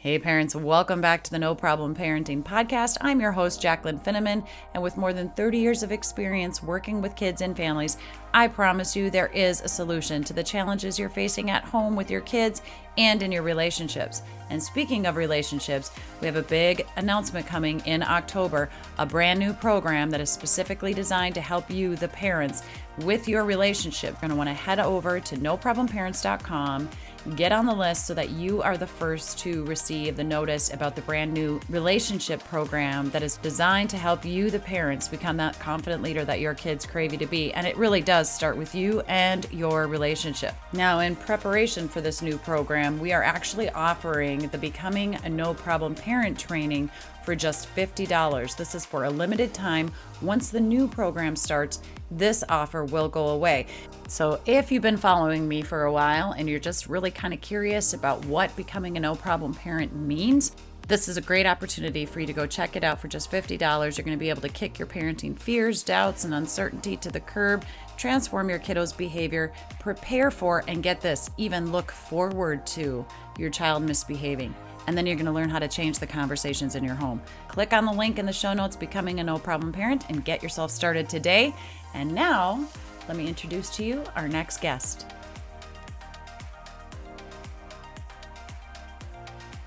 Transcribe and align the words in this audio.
Hey, 0.00 0.16
parents, 0.20 0.54
welcome 0.54 1.00
back 1.00 1.24
to 1.24 1.30
the 1.32 1.40
No 1.40 1.56
Problem 1.56 1.92
Parenting 1.92 2.44
Podcast. 2.44 2.98
I'm 3.00 3.20
your 3.20 3.32
host, 3.32 3.60
Jacqueline 3.60 3.98
Finneman, 3.98 4.46
and 4.72 4.80
with 4.80 4.96
more 4.96 5.12
than 5.12 5.30
30 5.30 5.58
years 5.58 5.82
of 5.82 5.90
experience 5.90 6.62
working 6.62 7.02
with 7.02 7.16
kids 7.16 7.42
and 7.42 7.56
families, 7.56 7.96
I 8.32 8.46
promise 8.46 8.94
you 8.94 9.10
there 9.10 9.26
is 9.34 9.60
a 9.60 9.66
solution 9.66 10.22
to 10.22 10.32
the 10.32 10.44
challenges 10.44 11.00
you're 11.00 11.08
facing 11.08 11.50
at 11.50 11.64
home 11.64 11.96
with 11.96 12.12
your 12.12 12.20
kids 12.20 12.62
and 12.96 13.24
in 13.24 13.32
your 13.32 13.42
relationships. 13.42 14.22
And 14.50 14.62
speaking 14.62 15.04
of 15.04 15.16
relationships, 15.16 15.90
we 16.20 16.26
have 16.28 16.36
a 16.36 16.42
big 16.42 16.86
announcement 16.96 17.48
coming 17.48 17.80
in 17.80 18.04
October 18.04 18.70
a 18.98 19.06
brand 19.06 19.40
new 19.40 19.52
program 19.52 20.10
that 20.10 20.20
is 20.20 20.30
specifically 20.30 20.94
designed 20.94 21.34
to 21.34 21.40
help 21.40 21.68
you, 21.72 21.96
the 21.96 22.06
parents, 22.06 22.62
with 22.98 23.26
your 23.26 23.44
relationship. 23.44 24.10
You're 24.12 24.20
going 24.20 24.30
to 24.30 24.36
want 24.36 24.48
to 24.48 24.54
head 24.54 24.78
over 24.78 25.18
to 25.18 25.36
noproblemparents.com 25.36 26.88
get 27.36 27.52
on 27.52 27.66
the 27.66 27.74
list 27.74 28.06
so 28.06 28.14
that 28.14 28.30
you 28.30 28.62
are 28.62 28.76
the 28.76 28.86
first 28.86 29.38
to 29.40 29.64
receive 29.64 30.16
the 30.16 30.24
notice 30.24 30.72
about 30.72 30.96
the 30.96 31.02
brand 31.02 31.32
new 31.32 31.60
relationship 31.68 32.42
program 32.44 33.10
that 33.10 33.22
is 33.22 33.36
designed 33.38 33.90
to 33.90 33.96
help 33.96 34.24
you, 34.24 34.50
the 34.50 34.58
parents, 34.58 35.08
become 35.08 35.36
that 35.36 35.58
confident 35.58 36.02
leader 36.02 36.24
that 36.24 36.40
your 36.40 36.54
kids 36.54 36.86
crave 36.86 37.12
you 37.12 37.18
to 37.18 37.26
be. 37.26 37.52
And 37.52 37.66
it 37.66 37.76
really 37.76 38.00
does 38.00 38.32
start 38.32 38.56
with 38.56 38.74
you 38.74 39.00
and 39.08 39.46
your 39.52 39.86
relationship. 39.86 40.54
Now, 40.72 41.00
in 41.00 41.16
preparation 41.16 41.88
for 41.88 42.00
this 42.00 42.22
new 42.22 42.38
program, 42.38 42.98
we 42.98 43.12
are 43.12 43.22
actually 43.22 43.70
offering 43.70 44.48
the 44.48 44.58
Becoming 44.58 45.16
a 45.16 45.28
No 45.28 45.54
Problem 45.54 45.94
Parent 45.94 46.38
training 46.38 46.90
for 47.28 47.34
just 47.34 47.68
$50. 47.76 48.56
This 48.56 48.74
is 48.74 48.86
for 48.86 49.04
a 49.04 49.10
limited 49.10 49.52
time. 49.52 49.92
Once 50.22 50.48
the 50.48 50.58
new 50.58 50.88
program 50.88 51.36
starts, 51.36 51.82
this 52.10 52.42
offer 52.48 52.86
will 52.86 53.10
go 53.10 53.28
away. 53.28 53.66
So, 54.08 54.40
if 54.46 54.72
you've 54.72 54.82
been 54.82 54.96
following 54.96 55.46
me 55.46 55.60
for 55.60 55.84
a 55.84 55.92
while 55.92 56.32
and 56.32 56.48
you're 56.48 56.58
just 56.58 56.88
really 56.88 57.10
kind 57.10 57.34
of 57.34 57.42
curious 57.42 57.92
about 57.92 58.24
what 58.24 58.56
becoming 58.56 58.96
a 58.96 59.00
no 59.00 59.14
problem 59.14 59.52
parent 59.52 59.94
means, 59.94 60.56
this 60.86 61.06
is 61.06 61.18
a 61.18 61.20
great 61.20 61.44
opportunity 61.44 62.06
for 62.06 62.18
you 62.18 62.26
to 62.26 62.32
go 62.32 62.46
check 62.46 62.76
it 62.76 62.82
out 62.82 62.98
for 62.98 63.08
just 63.08 63.30
$50. 63.30 63.58
You're 63.60 64.04
going 64.06 64.16
to 64.16 64.18
be 64.18 64.30
able 64.30 64.40
to 64.40 64.48
kick 64.48 64.78
your 64.78 64.88
parenting 64.88 65.38
fears, 65.38 65.82
doubts, 65.82 66.24
and 66.24 66.32
uncertainty 66.32 66.96
to 66.96 67.10
the 67.10 67.20
curb, 67.20 67.62
transform 67.98 68.48
your 68.48 68.58
kiddo's 68.58 68.94
behavior, 68.94 69.52
prepare 69.80 70.30
for, 70.30 70.64
and 70.66 70.82
get 70.82 71.02
this, 71.02 71.28
even 71.36 71.72
look 71.72 71.92
forward 71.92 72.66
to 72.68 73.04
your 73.36 73.50
child 73.50 73.82
misbehaving 73.82 74.54
and 74.88 74.96
then 74.96 75.04
you're 75.04 75.16
going 75.16 75.26
to 75.26 75.32
learn 75.32 75.50
how 75.50 75.58
to 75.58 75.68
change 75.68 75.98
the 75.98 76.06
conversations 76.06 76.74
in 76.74 76.82
your 76.82 76.94
home. 76.94 77.20
Click 77.48 77.74
on 77.74 77.84
the 77.84 77.92
link 77.92 78.18
in 78.18 78.24
the 78.24 78.32
show 78.32 78.54
notes, 78.54 78.74
Becoming 78.74 79.20
a 79.20 79.22
No 79.22 79.38
Problem 79.38 79.70
Parent, 79.70 80.08
and 80.08 80.24
get 80.24 80.42
yourself 80.42 80.70
started 80.70 81.10
today. 81.10 81.54
And 81.92 82.14
now, 82.14 82.66
let 83.06 83.18
me 83.18 83.28
introduce 83.28 83.68
to 83.76 83.84
you 83.84 84.02
our 84.16 84.26
next 84.26 84.62
guest. 84.62 85.04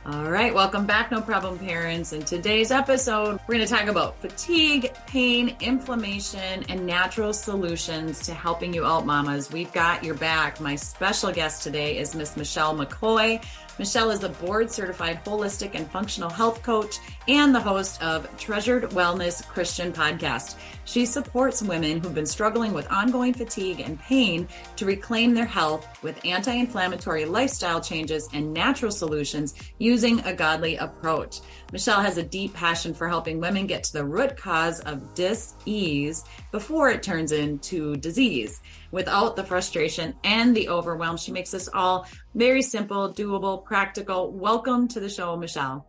All 0.03 0.31
right, 0.31 0.51
welcome 0.51 0.87
back, 0.87 1.11
No 1.11 1.21
Problem 1.21 1.59
Parents. 1.59 2.11
In 2.11 2.23
today's 2.23 2.71
episode, 2.71 3.39
we're 3.47 3.53
going 3.53 3.67
to 3.67 3.71
talk 3.71 3.85
about 3.85 4.19
fatigue, 4.19 4.91
pain, 5.05 5.55
inflammation, 5.59 6.65
and 6.67 6.87
natural 6.87 7.31
solutions 7.31 8.25
to 8.25 8.33
helping 8.33 8.73
you 8.73 8.83
out, 8.83 9.05
mamas. 9.05 9.51
We've 9.51 9.71
got 9.71 10.03
your 10.03 10.15
back. 10.15 10.59
My 10.59 10.75
special 10.75 11.31
guest 11.31 11.61
today 11.61 11.99
is 11.99 12.15
Miss 12.15 12.35
Michelle 12.35 12.75
McCoy. 12.75 13.45
Michelle 13.81 14.11
is 14.11 14.23
a 14.23 14.29
board 14.29 14.69
certified 14.69 15.25
holistic 15.25 15.73
and 15.73 15.89
functional 15.89 16.29
health 16.29 16.61
coach 16.61 16.99
and 17.27 17.53
the 17.53 17.59
host 17.59 17.99
of 18.03 18.27
Treasured 18.37 18.83
Wellness 18.91 19.43
Christian 19.47 19.91
podcast. 19.91 20.57
She 20.85 21.03
supports 21.03 21.63
women 21.63 21.99
who've 21.99 22.13
been 22.13 22.27
struggling 22.27 22.73
with 22.73 22.91
ongoing 22.91 23.33
fatigue 23.33 23.79
and 23.79 23.99
pain 23.99 24.47
to 24.75 24.85
reclaim 24.85 25.33
their 25.33 25.47
health 25.47 25.87
with 26.03 26.23
anti 26.23 26.53
inflammatory 26.53 27.25
lifestyle 27.25 27.81
changes 27.81 28.29
and 28.33 28.53
natural 28.53 28.91
solutions 28.91 29.55
using 29.79 30.19
a 30.25 30.33
godly 30.33 30.77
approach. 30.77 31.39
Michelle 31.71 32.01
has 32.01 32.17
a 32.17 32.23
deep 32.23 32.53
passion 32.53 32.93
for 32.93 33.07
helping 33.07 33.39
women 33.39 33.65
get 33.65 33.83
to 33.85 33.93
the 33.93 34.05
root 34.05 34.37
cause 34.37 34.79
of 34.81 35.15
dis-ease 35.15 36.23
before 36.51 36.91
it 36.91 37.01
turns 37.01 37.31
into 37.31 37.95
disease. 37.95 38.61
Without 38.91 39.35
the 39.35 39.43
frustration 39.43 40.13
and 40.23 40.55
the 40.55 40.69
overwhelm, 40.69 41.15
she 41.17 41.31
makes 41.31 41.51
this 41.51 41.69
all 41.73 42.05
very 42.35 42.61
simple, 42.61 43.13
doable, 43.13 43.63
practical. 43.63 44.31
Welcome 44.31 44.89
to 44.89 44.99
the 44.99 45.09
show, 45.09 45.37
Michelle. 45.37 45.87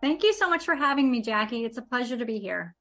Thank 0.00 0.22
you 0.24 0.32
so 0.32 0.48
much 0.50 0.64
for 0.64 0.74
having 0.74 1.10
me, 1.10 1.22
Jackie. 1.22 1.64
It's 1.64 1.78
a 1.78 1.82
pleasure 1.82 2.16
to 2.16 2.24
be 2.24 2.38
here. 2.38 2.74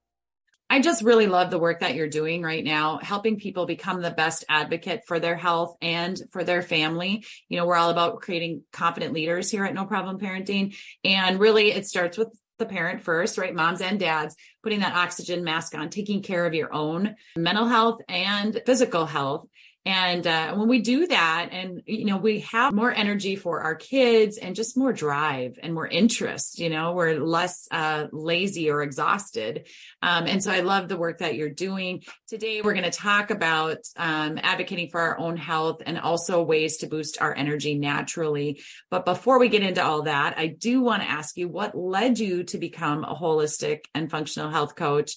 I 0.70 0.82
just 0.82 1.02
really 1.02 1.28
love 1.28 1.50
the 1.50 1.60
work 1.60 1.80
that 1.80 1.96
you're 1.96 2.10
doing 2.10 2.42
right 2.42 2.64
now, 2.64 2.98
helping 2.98 3.40
people 3.40 3.66
become 3.66 4.02
the 4.02 4.12
best 4.12 4.44
advocate 4.50 5.04
for 5.08 5.18
their 5.20 5.36
health 5.36 5.78
and 5.82 6.22
for 6.32 6.44
their 6.44 6.62
family. 6.62 7.24
You 7.48 7.58
know, 7.58 7.66
we're 7.66 7.78
all 7.78 7.90
about 7.90 8.22
creating 8.22 8.64
confident 8.74 9.14
leaders 9.14 9.50
here 9.50 9.64
at 9.64 9.74
No 9.74 9.86
Problem 9.86 10.20
Parenting. 10.20 10.76
And 11.06 11.40
really, 11.40 11.72
it 11.72 11.88
starts 11.88 12.18
with 12.18 12.38
the 12.58 12.66
parent 12.66 13.02
first, 13.02 13.38
right? 13.38 13.54
Moms 13.54 13.82
and 13.82 14.00
dads 14.00 14.36
putting 14.64 14.80
that 14.80 14.96
oxygen 14.96 15.44
mask 15.44 15.76
on, 15.76 15.90
taking 15.90 16.22
care 16.22 16.46
of 16.46 16.54
your 16.54 16.74
own 16.74 17.16
mental 17.36 17.68
health 17.68 18.02
and 18.10 18.62
physical 18.66 19.06
health. 19.06 19.48
And 19.88 20.28
uh, 20.28 20.54
when 20.54 20.68
we 20.68 20.82
do 20.82 21.08
that, 21.08 21.48
and 21.54 21.82
you 21.86 22.04
know, 22.04 22.18
we 22.18 22.42
have 22.42 22.74
more 22.74 22.92
energy 22.92 23.38
for 23.38 23.62
our 23.62 23.74
kids 23.74 24.38
and 24.38 24.54
just 24.54 24.78
more 24.78 24.92
drive 24.92 25.58
and 25.64 25.74
more 25.74 25.88
interest. 25.88 26.60
You 26.60 26.70
know, 26.70 26.92
we're 26.92 27.18
less 27.18 27.70
uh, 27.72 28.08
lazy 28.12 28.70
or 28.70 28.82
exhausted. 28.82 29.68
Um, 30.02 30.28
and 30.28 30.44
so, 30.44 30.52
I 30.52 30.60
love 30.60 30.90
the 30.90 30.98
work 30.98 31.20
that 31.20 31.36
you're 31.36 31.50
doing 31.50 32.04
today. 32.28 32.62
We're 32.62 32.74
going 32.74 32.84
to 32.84 32.92
talk 32.92 33.32
about 33.32 33.78
um, 33.96 34.38
advocating 34.44 34.90
for 34.90 35.00
our 35.00 35.18
own 35.18 35.38
health 35.38 35.82
and 35.86 35.98
also 35.98 36.44
ways 36.44 36.78
to 36.80 36.88
boost 36.88 37.22
our 37.22 37.34
energy 37.34 37.76
naturally. 37.76 38.62
But 38.92 39.06
before 39.06 39.40
we 39.40 39.48
get 39.48 39.64
into 39.64 39.86
all 39.86 40.02
that, 40.02 40.38
I 40.38 40.48
do 40.48 40.82
want 40.82 41.02
to 41.04 41.10
ask 41.10 41.38
you 41.38 41.48
what 41.48 41.78
led 41.78 42.20
you 42.20 42.44
to 42.44 42.58
become 42.58 43.06
a 43.06 43.16
holistic 43.16 43.86
and 43.96 44.12
functional 44.12 44.50
health 44.50 44.76
coach 44.76 45.14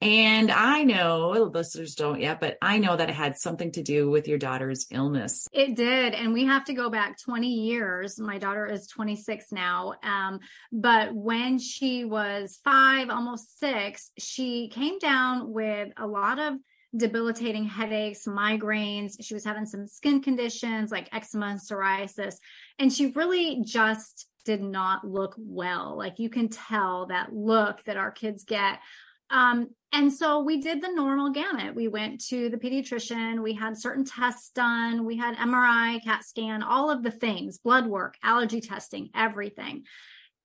and 0.00 0.50
I 0.52 0.84
know 0.84 1.50
listeners 1.52 1.96
don't 1.96 2.20
yet, 2.20 2.40
but 2.40 2.56
I 2.62 2.78
know 2.78 2.96
that 2.96 3.08
it 3.08 3.14
had 3.14 3.36
something 3.36 3.72
to 3.72 3.82
do 3.82 4.08
with 4.08 4.28
your 4.28 4.38
daughter's 4.38 4.86
illness. 4.92 5.48
It 5.52 5.74
did. 5.74 6.14
And 6.14 6.32
we 6.32 6.44
have 6.44 6.64
to 6.66 6.72
go 6.72 6.88
back 6.88 7.18
20 7.18 7.48
years. 7.48 8.20
My 8.20 8.38
daughter 8.38 8.66
is 8.66 8.86
26 8.86 9.50
now. 9.50 9.94
Um, 10.04 10.38
but 10.70 11.12
when 11.12 11.58
she 11.58 12.04
was 12.04 12.60
five, 12.64 13.10
almost 13.10 13.58
six, 13.58 14.12
she 14.18 14.68
came 14.68 14.98
down 15.00 15.52
with 15.52 15.88
a 15.96 16.06
lot 16.06 16.38
of 16.38 16.54
debilitating 16.96 17.64
headaches, 17.64 18.26
migraines. 18.26 19.16
She 19.20 19.34
was 19.34 19.44
having 19.44 19.66
some 19.66 19.86
skin 19.88 20.22
conditions 20.22 20.92
like 20.92 21.08
eczema 21.12 21.46
and 21.46 21.60
psoriasis. 21.60 22.36
And 22.78 22.92
she 22.92 23.08
really 23.08 23.62
just 23.64 24.28
did 24.44 24.62
not 24.62 25.06
look 25.06 25.34
well. 25.36 25.98
Like 25.98 26.18
you 26.18 26.30
can 26.30 26.48
tell 26.48 27.06
that 27.06 27.34
look 27.34 27.84
that 27.84 27.98
our 27.98 28.10
kids 28.10 28.44
get 28.44 28.78
um, 29.30 29.68
and 29.92 30.12
so 30.12 30.40
we 30.40 30.60
did 30.60 30.82
the 30.82 30.92
normal 30.92 31.30
gamut. 31.30 31.74
We 31.74 31.88
went 31.88 32.22
to 32.26 32.50
the 32.50 32.58
pediatrician, 32.58 33.42
we 33.42 33.54
had 33.54 33.78
certain 33.78 34.04
tests 34.04 34.50
done, 34.50 35.06
we 35.06 35.16
had 35.16 35.36
MRI, 35.36 36.02
CAT 36.04 36.24
scan, 36.24 36.62
all 36.62 36.90
of 36.90 37.02
the 37.02 37.10
things, 37.10 37.58
blood 37.58 37.86
work, 37.86 38.16
allergy 38.22 38.60
testing, 38.60 39.08
everything. 39.14 39.84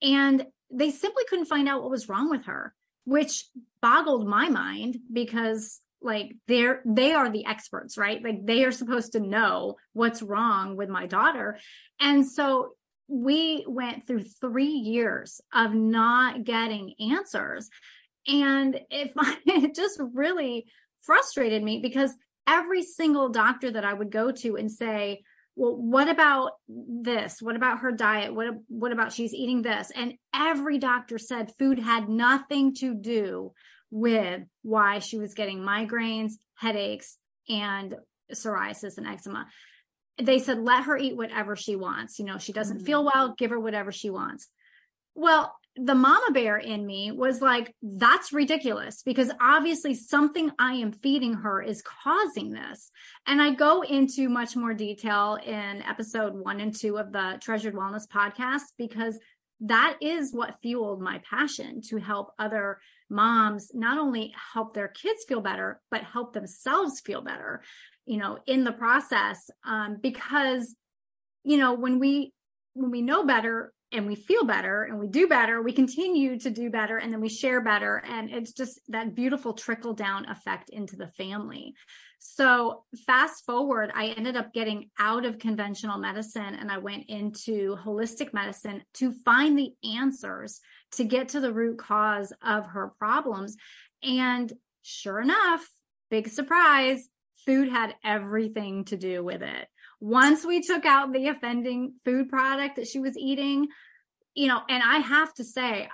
And 0.02 0.46
they 0.72 0.92
simply 0.92 1.24
couldn't 1.30 1.46
find 1.46 1.68
out 1.68 1.82
what 1.82 1.92
was 1.92 2.08
wrong 2.08 2.30
with 2.30 2.46
her, 2.46 2.74
which 3.06 3.46
boggled 3.82 4.28
my 4.28 4.50
mind 4.50 4.98
because 5.12 5.82
like 6.02 6.36
they're 6.48 6.82
they 6.86 7.14
are 7.14 7.30
the 7.30 7.46
experts 7.46 7.98
right 7.98 8.22
like 8.22 8.46
they 8.46 8.66
are 8.66 8.72
supposed 8.72 9.14
to 9.14 9.22
know 9.22 9.78
what's 9.94 10.22
wrong 10.22 10.76
with 10.76 10.90
my 10.90 11.08
daughter 11.08 11.58
and 12.00 12.30
so 12.30 12.74
we 13.08 13.64
went 13.68 14.06
through 14.06 14.24
3 14.24 14.66
years 14.66 15.40
of 15.54 15.74
not 15.74 16.44
getting 16.44 16.94
answers 17.00 17.70
and 18.28 18.80
if 18.90 19.12
I, 19.18 19.38
it 19.46 19.76
just 19.76 20.00
really 20.14 20.66
frustrated 21.02 21.64
me 21.64 21.80
because 21.80 22.12
every 22.48 22.84
single 22.84 23.30
doctor 23.30 23.72
that 23.72 23.86
I 23.86 23.94
would 23.94 24.12
go 24.12 24.32
to 24.32 24.56
and 24.56 24.72
say, 24.72 25.24
well, 25.56 25.76
what 25.76 26.10
about 26.10 26.54
this? 26.68 27.42
What 27.42 27.56
about 27.56 27.80
her 27.80 27.92
diet? 27.92 28.34
What, 28.34 28.56
what 28.68 28.92
about 28.92 29.14
she's 29.14 29.34
eating 29.34 29.62
this? 29.62 29.92
And 29.96 30.16
every 30.34 30.80
doctor 30.80 31.20
said 31.20 31.54
food 31.60 31.78
had 31.78 32.10
nothing 32.10 32.74
to 32.76 32.96
do 32.96 33.54
with 33.92 34.42
why 34.64 35.00
she 35.00 35.20
was 35.20 35.36
getting 35.36 35.60
migraines, 35.60 36.34
headaches, 36.56 37.18
and 37.48 37.96
psoriasis 38.32 38.98
and 38.98 39.06
eczema. 39.06 39.48
They 40.22 40.40
said, 40.40 40.60
let 40.60 40.86
her 40.86 40.98
eat 40.98 41.16
whatever 41.16 41.56
she 41.56 41.76
wants. 41.76 42.18
You 42.18 42.26
know, 42.26 42.40
she 42.40 42.54
doesn't 42.54 42.78
mm-hmm. 42.78 42.86
feel 42.86 43.06
well, 43.06 43.36
give 43.38 43.52
her 43.52 43.60
whatever 43.60 43.92
she 43.92 44.10
wants. 44.10 44.48
Well, 45.14 45.56
the 45.76 45.96
mama 45.96 46.32
bear 46.32 46.58
in 46.58 46.86
me 46.86 47.12
was 47.12 47.42
like, 47.42 47.74
that's 47.82 48.32
ridiculous 48.32 49.02
because 49.04 49.32
obviously 49.42 49.96
something 49.96 50.52
I 50.60 50.74
am 50.74 50.92
feeding 50.92 51.34
her 51.34 51.62
is 51.62 51.82
causing 51.82 52.52
this. 52.52 52.92
And 53.26 53.42
I 53.42 53.52
go 53.52 53.82
into 53.82 54.30
much 54.30 54.56
more 54.56 54.74
detail 54.74 55.40
in 55.44 55.82
episode 55.82 56.34
one 56.36 56.60
and 56.60 56.78
two 56.78 56.98
of 56.98 57.12
the 57.12 57.40
Treasured 57.42 57.74
Wellness 57.74 58.08
podcast 58.08 58.62
because 58.78 59.18
that 59.62 59.98
is 60.02 60.34
what 60.34 60.60
fueled 60.62 61.02
my 61.02 61.22
passion 61.28 61.82
to 61.90 61.98
help 61.98 62.34
other 62.38 62.80
moms 63.10 63.72
not 63.74 63.98
only 63.98 64.34
help 64.54 64.74
their 64.74 64.90
kids 64.90 65.24
feel 65.28 65.42
better, 65.42 65.82
but 65.90 66.04
help 66.04 66.34
themselves 66.34 67.00
feel 67.00 67.22
better, 67.22 67.64
you 68.06 68.18
know, 68.18 68.38
in 68.46 68.64
the 68.64 68.72
process. 68.72 69.50
Um, 69.66 69.98
because, 70.02 70.76
you 71.44 71.58
know, 71.58 71.74
when 71.74 71.98
we, 71.98 72.34
when 72.74 72.92
we 72.92 73.02
know 73.02 73.24
better, 73.26 73.74
and 73.94 74.08
we 74.08 74.16
feel 74.16 74.44
better 74.44 74.84
and 74.84 75.00
we 75.00 75.08
do 75.08 75.28
better, 75.28 75.62
we 75.62 75.72
continue 75.72 76.38
to 76.40 76.50
do 76.50 76.70
better 76.70 76.98
and 76.98 77.14
then 77.14 77.22
we 77.22 77.30
share 77.30 77.62
better. 77.62 78.04
And 78.08 78.30
it's 78.30 78.52
just 78.52 78.80
that 78.90 79.16
beautiful 79.16 79.54
trickle 79.54 79.94
down 79.94 80.28
effect 80.30 80.70
into 80.70 80.96
the 80.96 81.08
family. 81.08 81.76
So, 82.26 82.86
fast 83.06 83.46
forward, 83.46 83.92
I 83.94 84.08
ended 84.08 84.38
up 84.38 84.54
getting 84.54 84.90
out 84.98 85.26
of 85.26 85.40
conventional 85.40 85.98
medicine 85.98 86.56
and 86.56 86.72
I 86.72 86.78
went 86.78 87.10
into 87.10 87.76
holistic 87.76 88.34
medicine 88.34 88.82
to 88.96 89.12
find 89.12 89.58
the 89.58 89.74
answers 89.84 90.62
to 90.94 91.04
get 91.04 91.30
to 91.30 91.42
the 91.42 91.52
root 91.54 91.78
cause 91.78 92.32
of 92.42 92.68
her 92.68 92.94
problems. 92.98 93.58
And 94.02 94.52
sure 94.84 95.20
enough, 95.20 95.68
big 96.10 96.30
surprise, 96.30 97.10
food 97.46 97.70
had 97.70 97.96
everything 98.04 98.86
to 98.86 98.98
do 98.98 99.24
with 99.24 99.42
it. 99.42 99.68
Once 100.04 100.46
we 100.46 100.60
took 100.60 100.86
out 100.86 101.14
the 101.14 101.30
offending 101.30 101.94
food 102.04 102.28
product 102.28 102.76
that 102.76 102.86
she 102.86 103.00
was 103.00 103.18
eating, 103.18 103.70
you 104.36 104.50
know, 104.50 104.60
and 104.68 104.84
I 104.84 104.98
have 104.98 105.34
to 105.36 105.46
say, 105.46 105.88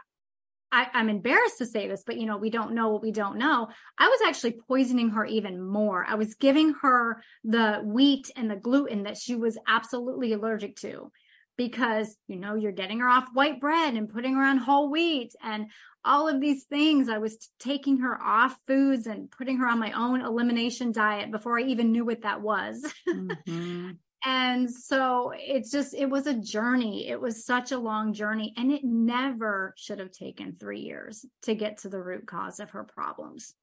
I, 0.71 0.87
am 0.95 1.09
embarrassed 1.09 1.59
to 1.59 1.67
say 1.67 1.87
this, 1.87 2.01
but 2.03 2.17
you 2.17 2.25
know, 2.25 2.37
we 2.37 2.49
don't 2.49 2.73
know 2.73 2.89
what 2.89 3.03
we 3.03 3.11
don't 3.11 3.37
know. 3.37 3.67
I 3.99 4.07
was 4.07 4.19
actually 4.25 4.57
poisoning 4.67 5.11
her 5.11 5.25
even 5.25 5.61
more. 5.61 6.07
I 6.09 6.15
was 6.15 6.33
giving 6.33 6.73
her 6.81 7.21
the 7.43 7.81
wheat 7.83 8.31
and 8.35 8.49
the 8.49 8.55
gluten 8.55 9.03
that 9.03 9.15
she 9.15 9.35
was 9.35 9.59
absolutely 9.67 10.33
allergic 10.33 10.75
to 10.77 11.11
because 11.59 12.15
you 12.29 12.37
know 12.37 12.55
you're 12.55 12.71
getting 12.71 13.01
her 13.01 13.09
off 13.09 13.27
white 13.33 13.59
bread 13.59 13.95
and 13.95 14.07
putting 14.07 14.33
her 14.33 14.43
on 14.43 14.57
whole 14.57 14.89
wheat 14.89 15.35
and 15.43 15.67
all 16.05 16.29
of 16.29 16.39
these 16.39 16.63
things 16.63 17.09
i 17.09 17.17
was 17.17 17.49
taking 17.59 17.99
her 17.99 18.17
off 18.23 18.57
foods 18.65 19.07
and 19.07 19.29
putting 19.29 19.57
her 19.57 19.67
on 19.67 19.77
my 19.77 19.91
own 19.91 20.21
elimination 20.21 20.93
diet 20.93 21.29
before 21.31 21.59
i 21.59 21.63
even 21.63 21.91
knew 21.91 22.05
what 22.05 22.21
that 22.21 22.41
was 22.41 22.81
mm-hmm. 23.05 23.91
and 24.25 24.71
so 24.71 25.33
it's 25.35 25.69
just 25.69 25.93
it 25.93 26.09
was 26.09 26.27
a 26.27 26.33
journey 26.33 27.09
it 27.09 27.19
was 27.19 27.45
such 27.45 27.73
a 27.73 27.77
long 27.77 28.13
journey 28.13 28.53
and 28.55 28.71
it 28.71 28.85
never 28.85 29.73
should 29.75 29.99
have 29.99 30.11
taken 30.11 30.55
3 30.57 30.79
years 30.79 31.25
to 31.41 31.55
get 31.55 31.79
to 31.79 31.89
the 31.89 32.01
root 32.01 32.25
cause 32.25 32.61
of 32.61 32.69
her 32.69 32.85
problems 32.85 33.53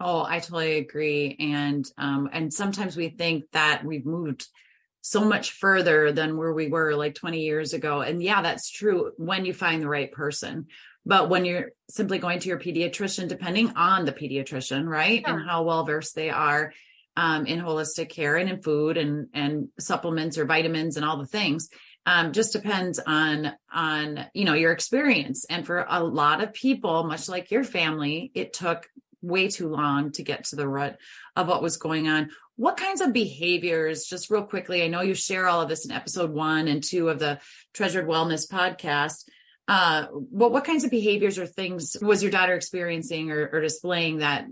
Oh, 0.00 0.24
I 0.24 0.40
totally 0.40 0.78
agree. 0.78 1.36
And 1.38 1.88
um, 1.96 2.28
and 2.32 2.52
sometimes 2.52 2.96
we 2.96 3.10
think 3.10 3.44
that 3.52 3.84
we've 3.84 4.04
moved 4.04 4.48
so 5.06 5.22
much 5.22 5.50
further 5.50 6.12
than 6.12 6.38
where 6.38 6.54
we 6.54 6.68
were 6.68 6.94
like 6.94 7.14
20 7.14 7.40
years 7.40 7.74
ago. 7.74 8.00
And 8.00 8.22
yeah, 8.22 8.40
that's 8.40 8.70
true 8.70 9.12
when 9.18 9.44
you 9.44 9.52
find 9.52 9.82
the 9.82 9.88
right 9.88 10.10
person. 10.10 10.68
But 11.04 11.28
when 11.28 11.44
you're 11.44 11.72
simply 11.90 12.18
going 12.18 12.38
to 12.38 12.48
your 12.48 12.58
pediatrician, 12.58 13.28
depending 13.28 13.76
on 13.76 14.06
the 14.06 14.12
pediatrician, 14.12 14.88
right? 14.88 15.22
Sure. 15.22 15.36
And 15.36 15.46
how 15.46 15.64
well 15.64 15.84
versed 15.84 16.14
they 16.14 16.30
are 16.30 16.72
um, 17.18 17.44
in 17.44 17.60
holistic 17.60 18.08
care 18.08 18.36
and 18.38 18.48
in 18.48 18.62
food 18.62 18.96
and, 18.96 19.28
and 19.34 19.68
supplements 19.78 20.38
or 20.38 20.46
vitamins 20.46 20.96
and 20.96 21.04
all 21.04 21.18
the 21.18 21.26
things. 21.26 21.68
Um, 22.06 22.32
just 22.32 22.54
depends 22.54 22.98
on 22.98 23.52
on 23.72 24.26
you 24.34 24.44
know 24.44 24.52
your 24.52 24.72
experience 24.72 25.46
and 25.48 25.64
for 25.64 25.86
a 25.88 26.04
lot 26.04 26.42
of 26.42 26.52
people 26.52 27.04
much 27.04 27.30
like 27.30 27.50
your 27.50 27.64
family 27.64 28.30
it 28.34 28.52
took 28.52 28.90
way 29.22 29.48
too 29.48 29.68
long 29.68 30.12
to 30.12 30.22
get 30.22 30.44
to 30.44 30.56
the 30.56 30.68
root 30.68 30.96
of 31.34 31.48
what 31.48 31.62
was 31.62 31.78
going 31.78 32.06
on 32.06 32.28
what 32.56 32.76
kinds 32.76 33.00
of 33.00 33.12
behaviors 33.12 34.04
just 34.04 34.30
real 34.30 34.44
quickly 34.44 34.82
i 34.82 34.88
know 34.88 35.00
you 35.00 35.14
share 35.14 35.46
all 35.46 35.60
of 35.60 35.68
this 35.68 35.84
in 35.84 35.90
episode 35.90 36.30
one 36.30 36.68
and 36.68 36.82
two 36.82 37.08
of 37.08 37.18
the 37.18 37.38
treasured 37.72 38.06
wellness 38.06 38.50
podcast 38.50 39.28
uh 39.68 40.06
what 40.06 40.52
what 40.52 40.64
kinds 40.64 40.84
of 40.84 40.90
behaviors 40.90 41.38
or 41.38 41.46
things 41.46 41.96
was 42.00 42.22
your 42.22 42.32
daughter 42.32 42.54
experiencing 42.54 43.30
or, 43.30 43.48
or 43.52 43.60
displaying 43.60 44.18
that 44.18 44.46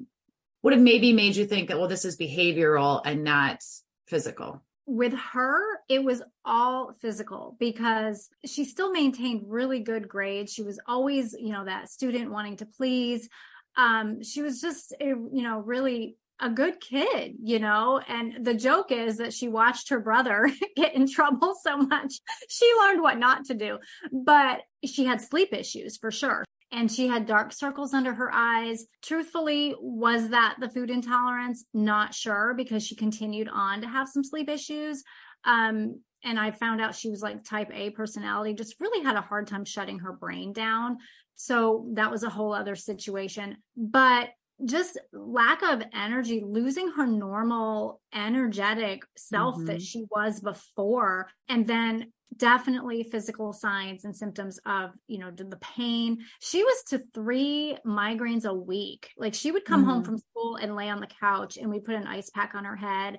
would 0.63 0.73
have 0.73 0.83
maybe 0.83 1.13
made 1.13 1.37
you 1.37 1.47
think 1.47 1.69
that 1.69 1.79
well 1.79 1.89
this 1.89 2.05
is 2.05 2.17
behavioral 2.17 3.01
and 3.05 3.25
not 3.25 3.63
physical 4.07 4.63
with 4.87 5.15
her, 5.33 5.63
it 5.89 6.03
was 6.03 6.23
all 6.45 6.93
physical 7.01 7.57
because 7.61 8.29
she 8.45 8.65
still 8.65 8.91
maintained 8.91 9.45
really 9.47 9.81
good 9.81 10.09
grades. 10.09 10.53
She 10.53 10.63
was 10.63 10.81
always, 10.87 11.35
you 11.39 11.53
know, 11.53 11.65
that 11.65 11.89
student 11.89 12.31
wanting 12.31 12.57
to 12.57 12.67
please. 12.67 13.29
Um, 13.77 14.23
she 14.23 14.43
was 14.43 14.61
just, 14.61 14.93
you 15.01 15.31
know, 15.31 15.59
really 15.61 16.17
a 16.40 16.50
good 16.50 16.81
kid, 16.81 17.34
you 17.43 17.58
know, 17.58 18.00
and 18.08 18.44
the 18.44 18.55
joke 18.55 18.90
is 18.90 19.19
that 19.19 19.32
she 19.32 19.49
watched 19.49 19.88
her 19.90 20.00
brother 20.00 20.50
get 20.76 20.94
in 20.94 21.08
trouble 21.08 21.55
so 21.62 21.76
much. 21.76 22.14
She 22.49 22.70
learned 22.81 23.02
what 23.02 23.19
not 23.19 23.44
to 23.46 23.55
do, 23.55 23.79
but 24.12 24.62
she 24.84 25.05
had 25.05 25.20
sleep 25.20 25.52
issues 25.52 25.96
for 25.96 26.11
sure. 26.11 26.44
And 26.73 26.90
she 26.90 27.06
had 27.06 27.26
dark 27.26 27.52
circles 27.52 27.93
under 27.93 28.14
her 28.14 28.31
eyes. 28.32 28.87
Truthfully, 29.02 29.75
was 29.79 30.31
that 30.31 30.56
the 30.58 30.70
food 30.70 30.90
intolerance? 30.90 31.67
Not 31.75 32.14
sure 32.14 32.55
because 32.56 32.82
she 32.84 32.96
continued 32.96 33.49
on 33.52 33.82
to 33.82 33.88
have 33.88 34.08
some 34.08 34.25
sleep 34.25 34.49
issues. 34.49 35.05
Um, 35.44 36.00
and 36.25 36.38
I 36.38 36.50
found 36.50 36.81
out 36.81 36.94
she 36.94 37.11
was 37.11 37.23
like 37.23 37.44
type 37.44 37.70
A 37.75 37.90
personality, 37.90 38.55
just 38.55 38.81
really 38.81 39.05
had 39.05 39.17
a 39.17 39.20
hard 39.20 39.49
time 39.49 39.64
shutting 39.64 39.99
her 39.99 40.12
brain 40.12 40.52
down. 40.52 40.99
So 41.34 41.88
that 41.94 42.11
was 42.11 42.23
a 42.23 42.31
whole 42.31 42.55
other 42.55 42.76
situation. 42.76 43.58
But 43.76 44.31
just 44.64 44.99
lack 45.12 45.62
of 45.62 45.82
energy, 45.94 46.43
losing 46.44 46.91
her 46.93 47.06
normal 47.06 48.00
energetic 48.14 49.03
self 49.17 49.56
mm-hmm. 49.56 49.67
that 49.67 49.82
she 49.82 50.05
was 50.11 50.41
before. 50.41 51.29
And 51.49 51.67
then 51.67 52.12
definitely 52.37 53.03
physical 53.03 53.53
signs 53.53 54.05
and 54.05 54.17
symptoms 54.17 54.59
of, 54.64 54.91
you 55.06 55.19
know, 55.19 55.31
the 55.31 55.59
pain. 55.61 56.19
She 56.41 56.64
was 56.64 56.82
to 56.88 57.03
three 57.12 57.76
migraines 57.87 58.44
a 58.44 58.55
week. 58.55 59.11
Like 59.17 59.35
she 59.35 59.50
would 59.50 59.64
come 59.64 59.82
mm-hmm. 59.82 59.91
home 59.91 60.05
from 60.05 60.19
school 60.19 60.56
and 60.56 60.75
lay 60.75 60.88
on 60.88 61.00
the 61.00 61.08
couch 61.20 61.56
and 61.56 61.70
we 61.70 61.81
put 61.81 61.94
an 61.94 62.06
ice 62.06 62.31
pack 62.31 62.55
on 62.55 62.65
her 62.65 62.76
head 62.76 63.19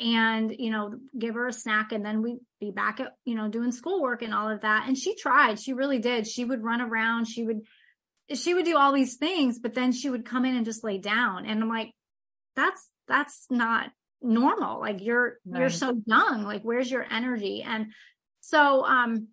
and 0.00 0.54
you 0.58 0.70
know 0.70 0.94
give 1.18 1.34
her 1.34 1.46
a 1.46 1.52
snack 1.52 1.92
and 1.92 2.04
then 2.04 2.22
we'd 2.22 2.38
be 2.58 2.70
back 2.70 3.00
at 3.00 3.12
you 3.26 3.34
know 3.34 3.48
doing 3.48 3.70
schoolwork 3.70 4.22
and 4.22 4.32
all 4.32 4.48
of 4.48 4.62
that 4.62 4.86
and 4.88 4.96
she 4.96 5.14
tried 5.14 5.60
she 5.60 5.74
really 5.74 5.98
did 5.98 6.26
she 6.26 6.44
would 6.44 6.64
run 6.64 6.80
around 6.80 7.26
she 7.26 7.44
would 7.44 7.60
she 8.34 8.54
would 8.54 8.64
do 8.64 8.76
all 8.76 8.92
these 8.92 9.16
things, 9.16 9.58
but 9.58 9.74
then 9.74 9.92
she 9.92 10.10
would 10.10 10.24
come 10.24 10.44
in 10.44 10.56
and 10.56 10.64
just 10.64 10.84
lay 10.84 10.98
down. 10.98 11.46
And 11.46 11.62
I'm 11.62 11.68
like, 11.68 11.92
that's 12.56 12.88
that's 13.08 13.46
not 13.50 13.90
normal. 14.22 14.80
Like 14.80 15.02
you're 15.02 15.38
right. 15.46 15.60
you're 15.60 15.70
so 15.70 16.00
young. 16.06 16.42
Like 16.44 16.62
where's 16.62 16.90
your 16.90 17.06
energy? 17.10 17.62
And 17.62 17.92
so 18.40 18.84
um 18.84 19.28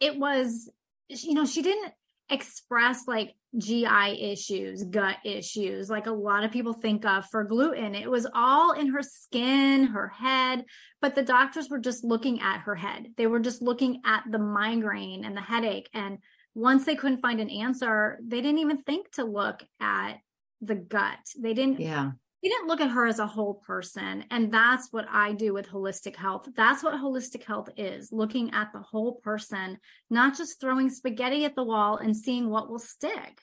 it 0.00 0.18
was 0.18 0.70
you 1.08 1.34
know, 1.34 1.46
she 1.46 1.62
didn't 1.62 1.92
express 2.30 3.08
like 3.08 3.34
GI 3.56 4.32
issues, 4.32 4.84
gut 4.84 5.16
issues, 5.24 5.88
like 5.88 6.06
a 6.06 6.12
lot 6.12 6.44
of 6.44 6.50
people 6.50 6.74
think 6.74 7.06
of 7.06 7.24
for 7.30 7.44
gluten. 7.44 7.94
It 7.94 8.10
was 8.10 8.26
all 8.34 8.72
in 8.72 8.88
her 8.88 9.02
skin, 9.02 9.84
her 9.84 10.08
head, 10.08 10.64
but 11.00 11.14
the 11.14 11.22
doctors 11.22 11.70
were 11.70 11.78
just 11.78 12.04
looking 12.04 12.42
at 12.42 12.60
her 12.60 12.74
head. 12.74 13.06
They 13.16 13.26
were 13.26 13.40
just 13.40 13.62
looking 13.62 14.02
at 14.04 14.24
the 14.30 14.38
migraine 14.38 15.24
and 15.24 15.34
the 15.34 15.40
headache 15.40 15.88
and 15.94 16.18
once 16.58 16.84
they 16.84 16.96
couldn't 16.96 17.22
find 17.22 17.40
an 17.40 17.50
answer, 17.50 18.18
they 18.20 18.40
didn't 18.40 18.58
even 18.58 18.82
think 18.82 19.10
to 19.12 19.24
look 19.24 19.62
at 19.80 20.14
the 20.60 20.74
gut. 20.74 21.18
They 21.38 21.54
didn't 21.54 21.80
yeah. 21.80 22.10
They 22.42 22.48
didn't 22.50 22.68
look 22.68 22.80
at 22.80 22.90
her 22.90 23.06
as 23.06 23.18
a 23.18 23.26
whole 23.26 23.54
person. 23.54 24.24
And 24.30 24.52
that's 24.52 24.92
what 24.92 25.06
I 25.10 25.32
do 25.32 25.52
with 25.52 25.68
holistic 25.68 26.14
health. 26.14 26.48
That's 26.56 26.84
what 26.84 26.94
holistic 26.94 27.42
health 27.42 27.68
is 27.76 28.12
looking 28.12 28.52
at 28.52 28.72
the 28.72 28.78
whole 28.78 29.14
person, 29.14 29.78
not 30.08 30.36
just 30.36 30.60
throwing 30.60 30.88
spaghetti 30.88 31.44
at 31.44 31.56
the 31.56 31.64
wall 31.64 31.96
and 31.96 32.16
seeing 32.16 32.48
what 32.48 32.70
will 32.70 32.78
stick. 32.78 33.40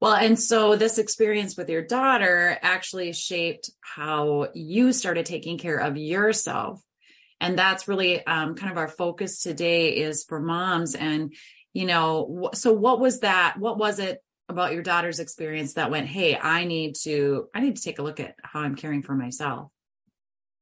Well, 0.00 0.14
and 0.14 0.38
so 0.38 0.74
this 0.74 0.98
experience 0.98 1.56
with 1.56 1.68
your 1.68 1.82
daughter 1.82 2.58
actually 2.62 3.12
shaped 3.12 3.70
how 3.80 4.48
you 4.54 4.92
started 4.92 5.26
taking 5.26 5.56
care 5.56 5.78
of 5.78 5.96
yourself. 5.96 6.82
And 7.40 7.56
that's 7.56 7.86
really 7.86 8.26
um, 8.26 8.56
kind 8.56 8.72
of 8.72 8.78
our 8.78 8.88
focus 8.88 9.40
today 9.40 9.90
is 9.90 10.24
for 10.24 10.40
moms. 10.40 10.96
And 10.96 11.32
you 11.72 11.86
know 11.86 12.50
so 12.54 12.72
what 12.72 13.00
was 13.00 13.20
that 13.20 13.58
what 13.58 13.78
was 13.78 13.98
it 13.98 14.22
about 14.48 14.72
your 14.72 14.82
daughter's 14.82 15.20
experience 15.20 15.74
that 15.74 15.90
went 15.90 16.06
hey 16.06 16.36
i 16.36 16.64
need 16.64 16.94
to 16.94 17.48
i 17.54 17.60
need 17.60 17.76
to 17.76 17.82
take 17.82 17.98
a 17.98 18.02
look 18.02 18.20
at 18.20 18.34
how 18.42 18.60
i'm 18.60 18.74
caring 18.74 19.02
for 19.02 19.14
myself 19.14 19.70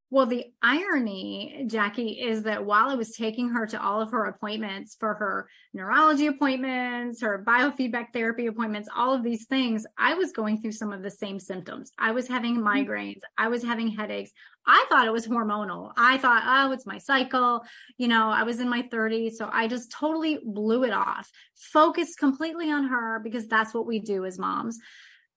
well, 0.09 0.27
the 0.27 0.45
irony, 0.63 1.65
Jackie, 1.67 2.21
is 2.21 2.45
that 2.45 2.65
while 2.65 2.89
I 2.89 2.95
was 2.95 3.17
taking 3.17 3.49
her 3.49 3.67
to 3.67 3.83
all 3.83 4.01
of 4.01 4.13
her 4.13 4.27
appointments 4.27 4.97
for 4.99 5.15
her 5.15 5.49
neurology 5.75 6.27
appointments, 6.27 7.23
her 7.23 7.43
biofeedback 7.45 8.13
therapy 8.13 8.47
appointments, 8.47 8.89
all 8.95 9.13
of 9.13 9.25
these 9.25 9.47
things, 9.47 9.85
I 9.99 10.15
was 10.15 10.31
going 10.31 10.61
through 10.61 10.73
some 10.73 10.93
of 10.93 11.03
the 11.03 11.11
same 11.11 11.41
symptoms. 11.41 11.91
I 11.99 12.13
was 12.13 12.29
having 12.29 12.59
mm-hmm. 12.59 12.69
migraines, 12.69 13.21
I 13.37 13.49
was 13.49 13.65
having 13.65 13.89
headaches. 13.89 14.31
I 14.65 14.85
thought 14.89 15.07
it 15.07 15.13
was 15.13 15.27
hormonal. 15.27 15.93
I 15.97 16.19
thought, 16.19 16.43
oh, 16.45 16.73
it's 16.73 16.87
my 16.87 16.99
cycle. 16.99 17.63
You 17.99 18.09
know, 18.09 18.31
I 18.31 18.43
was 18.43 18.59
in 18.59 18.69
my 18.69 18.83
30s. 18.83 19.35
So 19.35 19.49
I 19.53 19.69
just 19.69 19.93
totally 19.93 20.41
blew 20.45 20.83
it 20.85 20.93
off, 20.93 21.31
focused 21.55 22.19
completely 22.19 22.71
on 22.71 22.89
her 22.89 23.21
because 23.23 23.47
that's 23.47 23.73
what 23.73 23.87
we 23.87 24.01
do 24.01 24.25
as 24.25 24.39
moms 24.39 24.79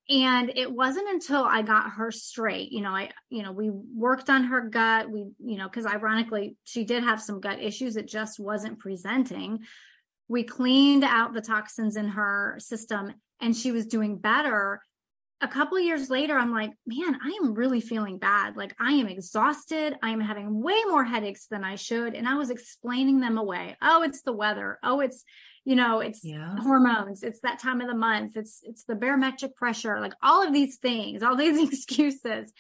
and 0.10 0.52
it 0.56 0.72
wasn't 0.72 1.08
until 1.08 1.44
i 1.44 1.62
got 1.62 1.92
her 1.92 2.12
straight 2.12 2.72
you 2.72 2.82
know 2.82 2.92
i 2.92 3.10
you 3.30 3.44
know 3.44 3.52
we 3.52 3.70
worked 3.70 4.30
on 4.30 4.44
her 4.44 4.62
gut 4.62 5.10
we 5.10 5.26
you 5.40 5.58
know 5.58 5.68
because 5.68 5.86
ironically 5.86 6.56
she 6.64 6.84
did 6.84 7.04
have 7.04 7.22
some 7.22 7.40
gut 7.40 7.60
issues 7.62 7.96
it 7.96 8.08
just 8.08 8.40
wasn't 8.40 8.80
presenting 8.80 9.60
we 10.28 10.44
cleaned 10.44 11.04
out 11.04 11.34
the 11.34 11.42
toxins 11.42 11.96
in 11.96 12.08
her 12.08 12.56
system 12.60 13.14
and 13.42 13.56
she 13.56 13.72
was 13.72 13.86
doing 13.86 14.18
better 14.18 14.82
a 15.42 15.48
couple 15.48 15.80
years 15.80 16.10
later, 16.10 16.38
I'm 16.38 16.52
like, 16.52 16.72
man, 16.86 17.18
I 17.24 17.40
am 17.42 17.54
really 17.54 17.80
feeling 17.80 18.18
bad. 18.18 18.58
Like 18.58 18.76
I 18.80 18.94
am 18.94 19.08
exhausted. 19.08 19.98
I 20.04 20.10
am 20.10 20.20
having 20.20 20.62
way 20.62 20.76
more 20.90 21.06
headaches 21.06 21.48
than 21.48 21.64
I 21.64 21.76
should. 21.76 22.14
And 22.14 22.28
I 22.28 22.36
was 22.36 22.50
explaining 22.50 23.22
them 23.22 23.38
away. 23.38 23.78
Oh, 23.82 24.04
it's 24.04 24.22
the 24.22 24.34
weather. 24.34 24.80
Oh, 24.84 25.00
it's, 25.00 25.24
you 25.70 25.76
know, 25.76 26.00
it's 26.00 26.26
yeah. 26.26 26.56
hormones. 26.62 27.22
It's 27.22 27.42
that 27.42 27.60
time 27.60 27.80
of 27.80 27.88
the 27.88 27.94
month. 27.94 28.36
It's, 28.36 28.62
it's 28.64 28.86
the 28.86 28.96
barometric 28.96 29.56
pressure, 29.56 30.00
like 30.00 30.16
all 30.24 30.42
of 30.42 30.52
these 30.52 30.78
things, 30.78 31.22
all 31.22 31.36
these 31.36 31.62
excuses. 31.72 32.52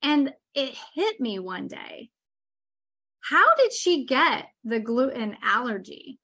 And 0.00 0.32
it 0.54 0.76
hit 0.94 1.20
me 1.20 1.40
one 1.40 1.66
day. 1.66 2.10
How 3.20 3.56
did 3.56 3.72
she 3.72 4.04
get 4.04 4.46
the 4.62 4.78
gluten 4.78 5.36
allergy? 5.42 6.20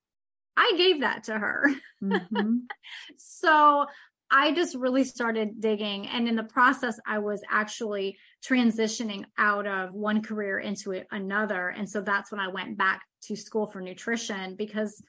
I 0.57 0.75
gave 0.77 1.01
that 1.01 1.25
to 1.25 1.37
her. 1.37 1.67
Mm-hmm. 2.01 2.59
so 3.17 3.87
I 4.31 4.53
just 4.53 4.77
really 4.77 5.03
started 5.03 5.61
digging. 5.61 6.07
And 6.07 6.29
in 6.29 6.37
the 6.37 6.45
process, 6.45 7.01
I 7.05 7.19
was 7.19 7.43
actually 7.51 8.17
transitioning 8.49 9.25
out 9.39 9.67
of 9.67 9.93
one 9.93 10.23
career 10.23 10.61
into 10.61 11.03
another. 11.11 11.71
And 11.71 11.91
so 11.91 12.01
that's 12.01 12.31
when 12.31 12.41
I 12.41 12.47
went 12.47 12.79
back 12.79 13.03
to 13.25 13.35
school 13.35 13.67
for 13.67 13.81
nutrition 13.81 14.55
because 14.55 15.03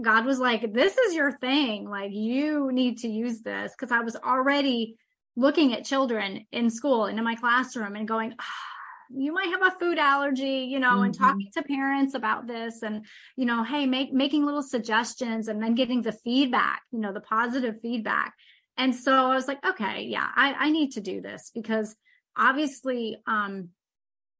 God 0.00 0.24
was 0.24 0.38
like, 0.38 0.72
this 0.72 0.96
is 0.96 1.14
your 1.14 1.32
thing. 1.38 1.88
Like, 1.88 2.12
you 2.12 2.72
need 2.72 2.98
to 2.98 3.08
use 3.08 3.42
this. 3.42 3.74
Cause 3.76 3.90
I 3.90 4.00
was 4.00 4.16
already 4.16 4.96
looking 5.36 5.74
at 5.74 5.84
children 5.84 6.46
in 6.52 6.70
school 6.70 7.06
and 7.06 7.18
in 7.18 7.24
my 7.24 7.34
classroom 7.34 7.96
and 7.96 8.08
going, 8.08 8.34
oh, 8.38 9.14
you 9.14 9.32
might 9.32 9.48
have 9.48 9.62
a 9.62 9.78
food 9.78 9.98
allergy, 9.98 10.68
you 10.70 10.78
know, 10.78 10.90
mm-hmm. 10.94 11.04
and 11.04 11.18
talking 11.18 11.48
to 11.52 11.62
parents 11.62 12.14
about 12.14 12.46
this 12.46 12.82
and, 12.82 13.04
you 13.36 13.44
know, 13.44 13.62
hey, 13.62 13.86
make, 13.86 14.12
making 14.12 14.44
little 14.44 14.62
suggestions 14.62 15.48
and 15.48 15.62
then 15.62 15.74
getting 15.74 16.02
the 16.02 16.12
feedback, 16.12 16.82
you 16.90 16.98
know, 16.98 17.12
the 17.12 17.20
positive 17.20 17.76
feedback. 17.82 18.34
And 18.76 18.94
so 18.94 19.12
I 19.12 19.34
was 19.34 19.48
like, 19.48 19.64
okay, 19.66 20.04
yeah, 20.04 20.28
I, 20.34 20.54
I 20.54 20.70
need 20.70 20.92
to 20.92 21.00
do 21.00 21.20
this 21.20 21.50
because 21.54 21.94
obviously 22.36 23.18
um, 23.26 23.70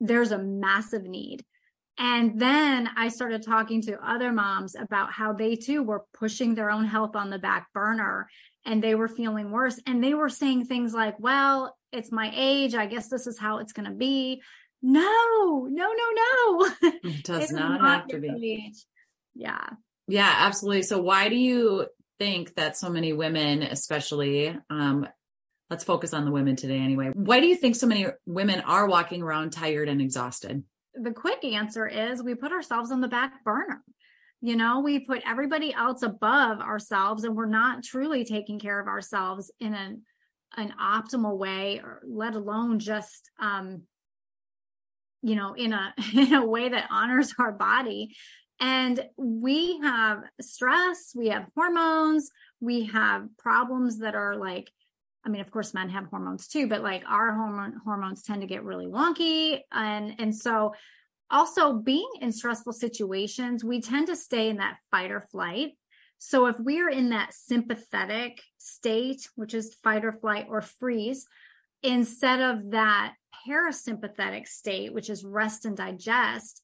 there's 0.00 0.32
a 0.32 0.38
massive 0.38 1.04
need. 1.04 1.44
And 2.04 2.36
then 2.40 2.90
I 2.96 3.10
started 3.10 3.44
talking 3.44 3.80
to 3.82 3.96
other 4.04 4.32
moms 4.32 4.74
about 4.74 5.12
how 5.12 5.32
they 5.32 5.54
too 5.54 5.84
were 5.84 6.04
pushing 6.12 6.56
their 6.56 6.68
own 6.68 6.84
health 6.84 7.14
on 7.14 7.30
the 7.30 7.38
back 7.38 7.72
burner 7.72 8.28
and 8.66 8.82
they 8.82 8.96
were 8.96 9.06
feeling 9.06 9.52
worse. 9.52 9.80
And 9.86 10.02
they 10.02 10.12
were 10.12 10.28
saying 10.28 10.64
things 10.64 10.92
like, 10.92 11.14
well, 11.20 11.76
it's 11.92 12.10
my 12.10 12.32
age. 12.34 12.74
I 12.74 12.86
guess 12.86 13.08
this 13.08 13.28
is 13.28 13.38
how 13.38 13.58
it's 13.58 13.72
going 13.72 13.88
to 13.88 13.94
be. 13.94 14.42
No, 14.82 15.68
no, 15.70 15.92
no, 15.92 15.92
no. 15.92 16.70
It 16.82 17.22
does 17.24 17.52
not, 17.52 17.80
not, 17.80 18.00
have 18.00 18.08
to 18.08 18.18
be. 18.18 18.66
Age. 18.66 18.84
Yeah. 19.36 19.64
Yeah, 20.08 20.34
absolutely. 20.38 20.82
So 20.82 21.00
why 21.00 21.28
do 21.28 21.36
you 21.36 21.86
think 22.18 22.56
that 22.56 22.76
so 22.76 22.90
many 22.90 23.12
women, 23.12 23.62
especially, 23.62 24.58
um, 24.70 25.06
let's 25.70 25.84
focus 25.84 26.12
on 26.12 26.24
the 26.24 26.32
women 26.32 26.56
today 26.56 26.80
anyway. 26.80 27.12
Why 27.14 27.38
do 27.38 27.46
you 27.46 27.54
think 27.54 27.76
so 27.76 27.86
many 27.86 28.08
women 28.26 28.58
are 28.62 28.88
walking 28.88 29.22
around 29.22 29.50
tired 29.50 29.88
and 29.88 30.02
exhausted? 30.02 30.64
The 30.94 31.12
quick 31.12 31.44
answer 31.44 31.86
is 31.86 32.22
we 32.22 32.34
put 32.34 32.52
ourselves 32.52 32.90
on 32.90 33.00
the 33.00 33.08
back 33.08 33.44
burner. 33.44 33.82
You 34.40 34.56
know, 34.56 34.80
we 34.80 34.98
put 35.00 35.22
everybody 35.26 35.72
else 35.72 36.02
above 36.02 36.60
ourselves 36.60 37.24
and 37.24 37.36
we're 37.36 37.46
not 37.46 37.84
truly 37.84 38.24
taking 38.24 38.58
care 38.58 38.80
of 38.80 38.88
ourselves 38.88 39.50
in 39.60 39.74
an 39.74 40.02
an 40.56 40.74
optimal 40.78 41.38
way 41.38 41.80
or 41.82 42.02
let 42.06 42.34
alone 42.34 42.78
just 42.78 43.30
um 43.40 43.84
you 45.22 45.34
know 45.34 45.54
in 45.54 45.72
a 45.72 45.94
in 46.14 46.34
a 46.34 46.44
way 46.44 46.68
that 46.68 46.88
honors 46.90 47.32
our 47.38 47.52
body 47.52 48.14
and 48.62 49.04
we 49.16 49.80
have 49.80 50.22
stress, 50.40 51.12
we 51.16 51.30
have 51.30 51.48
hormones, 51.56 52.30
we 52.60 52.84
have 52.86 53.26
problems 53.36 53.98
that 53.98 54.14
are 54.14 54.36
like, 54.36 54.70
I 55.24 55.28
mean, 55.28 55.40
of 55.40 55.50
course, 55.50 55.72
men 55.72 55.88
have 55.90 56.06
hormones 56.06 56.48
too, 56.48 56.66
but 56.66 56.82
like 56.82 57.04
our 57.08 57.32
hormone 57.32 57.80
hormones 57.84 58.22
tend 58.22 58.40
to 58.40 58.46
get 58.46 58.64
really 58.64 58.86
wonky. 58.86 59.60
And, 59.70 60.14
and 60.18 60.34
so 60.34 60.74
also 61.30 61.74
being 61.74 62.10
in 62.20 62.32
stressful 62.32 62.72
situations, 62.72 63.64
we 63.64 63.80
tend 63.80 64.08
to 64.08 64.16
stay 64.16 64.48
in 64.48 64.56
that 64.56 64.78
fight 64.90 65.10
or 65.10 65.20
flight. 65.20 65.76
So 66.18 66.46
if 66.46 66.58
we 66.60 66.80
are 66.80 66.90
in 66.90 67.10
that 67.10 67.34
sympathetic 67.34 68.40
state, 68.58 69.28
which 69.34 69.54
is 69.54 69.74
fight 69.82 70.04
or 70.04 70.12
flight 70.12 70.46
or 70.48 70.60
freeze, 70.60 71.26
instead 71.82 72.40
of 72.40 72.70
that 72.72 73.14
parasympathetic 73.48 74.46
state, 74.46 74.94
which 74.94 75.10
is 75.10 75.24
rest 75.24 75.64
and 75.64 75.76
digest, 75.76 76.62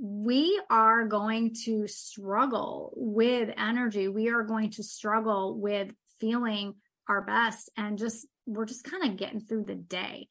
we 0.00 0.60
are 0.70 1.06
going 1.06 1.54
to 1.64 1.86
struggle 1.86 2.92
with 2.96 3.50
energy. 3.56 4.08
We 4.08 4.28
are 4.28 4.42
going 4.42 4.70
to 4.72 4.82
struggle 4.82 5.58
with 5.58 5.92
feeling 6.20 6.74
our 7.08 7.22
best 7.22 7.70
and 7.76 7.98
just, 7.98 8.26
we're 8.46 8.66
just 8.66 8.84
kind 8.84 9.04
of 9.04 9.16
getting 9.16 9.40
through 9.40 9.64
the 9.64 9.74
day. 9.74 10.28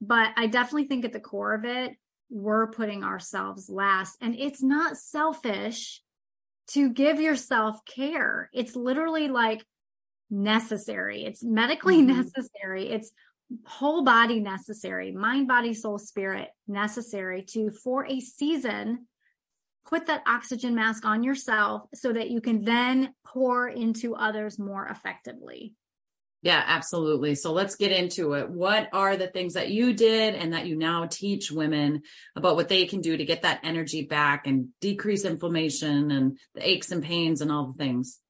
But 0.00 0.30
I 0.36 0.46
definitely 0.46 0.88
think 0.88 1.04
at 1.04 1.12
the 1.12 1.20
core 1.20 1.54
of 1.54 1.64
it, 1.64 1.92
we're 2.30 2.70
putting 2.70 3.04
ourselves 3.04 3.68
last. 3.68 4.16
And 4.20 4.34
it's 4.38 4.62
not 4.62 4.96
selfish 4.96 6.02
to 6.68 6.90
give 6.90 7.20
yourself 7.20 7.84
care. 7.84 8.50
It's 8.52 8.76
literally 8.76 9.28
like 9.28 9.64
necessary. 10.30 11.24
It's 11.24 11.42
medically 11.42 11.98
mm-hmm. 11.98 12.18
necessary. 12.18 12.90
It's 12.90 13.10
whole 13.64 14.04
body 14.04 14.40
necessary, 14.40 15.10
mind, 15.10 15.48
body, 15.48 15.72
soul, 15.72 15.98
spirit 15.98 16.50
necessary 16.66 17.42
to, 17.42 17.70
for 17.70 18.06
a 18.06 18.20
season, 18.20 19.06
put 19.86 20.06
that 20.06 20.22
oxygen 20.26 20.74
mask 20.74 21.06
on 21.06 21.22
yourself 21.22 21.82
so 21.94 22.12
that 22.12 22.30
you 22.30 22.42
can 22.42 22.62
then 22.62 23.14
pour 23.26 23.66
into 23.68 24.14
others 24.14 24.58
more 24.58 24.86
effectively. 24.86 25.74
Yeah, 26.40 26.62
absolutely. 26.64 27.34
So 27.34 27.52
let's 27.52 27.74
get 27.74 27.90
into 27.90 28.34
it. 28.34 28.48
What 28.48 28.88
are 28.92 29.16
the 29.16 29.26
things 29.26 29.54
that 29.54 29.70
you 29.70 29.92
did 29.92 30.36
and 30.36 30.52
that 30.52 30.66
you 30.66 30.76
now 30.76 31.06
teach 31.06 31.50
women 31.50 32.02
about 32.36 32.54
what 32.54 32.68
they 32.68 32.86
can 32.86 33.00
do 33.00 33.16
to 33.16 33.24
get 33.24 33.42
that 33.42 33.60
energy 33.64 34.02
back 34.02 34.46
and 34.46 34.68
decrease 34.80 35.24
inflammation 35.24 36.12
and 36.12 36.38
the 36.54 36.68
aches 36.68 36.92
and 36.92 37.02
pains 37.02 37.40
and 37.40 37.50
all 37.50 37.72
the 37.72 37.84
things? 37.84 38.20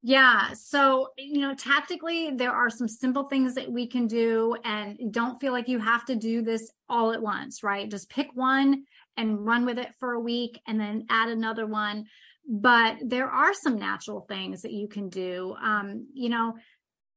Yeah. 0.00 0.52
So, 0.54 1.08
you 1.18 1.40
know, 1.40 1.54
tactically, 1.54 2.30
there 2.30 2.52
are 2.52 2.70
some 2.70 2.88
simple 2.88 3.24
things 3.24 3.54
that 3.56 3.70
we 3.70 3.88
can 3.88 4.06
do 4.06 4.56
and 4.64 5.12
don't 5.12 5.40
feel 5.40 5.52
like 5.52 5.68
you 5.68 5.80
have 5.80 6.06
to 6.06 6.14
do 6.14 6.40
this 6.40 6.70
all 6.88 7.12
at 7.12 7.20
once, 7.20 7.62
right? 7.62 7.90
Just 7.90 8.08
pick 8.08 8.28
one 8.32 8.84
and 9.16 9.44
run 9.44 9.66
with 9.66 9.78
it 9.78 9.92
for 9.98 10.12
a 10.12 10.20
week 10.20 10.60
and 10.66 10.80
then 10.80 11.06
add 11.10 11.28
another 11.28 11.66
one. 11.66 12.06
But 12.48 12.96
there 13.04 13.28
are 13.28 13.52
some 13.52 13.78
natural 13.78 14.20
things 14.22 14.62
that 14.62 14.72
you 14.72 14.88
can 14.88 15.10
do. 15.10 15.54
Um, 15.60 16.06
you 16.14 16.28
know, 16.30 16.54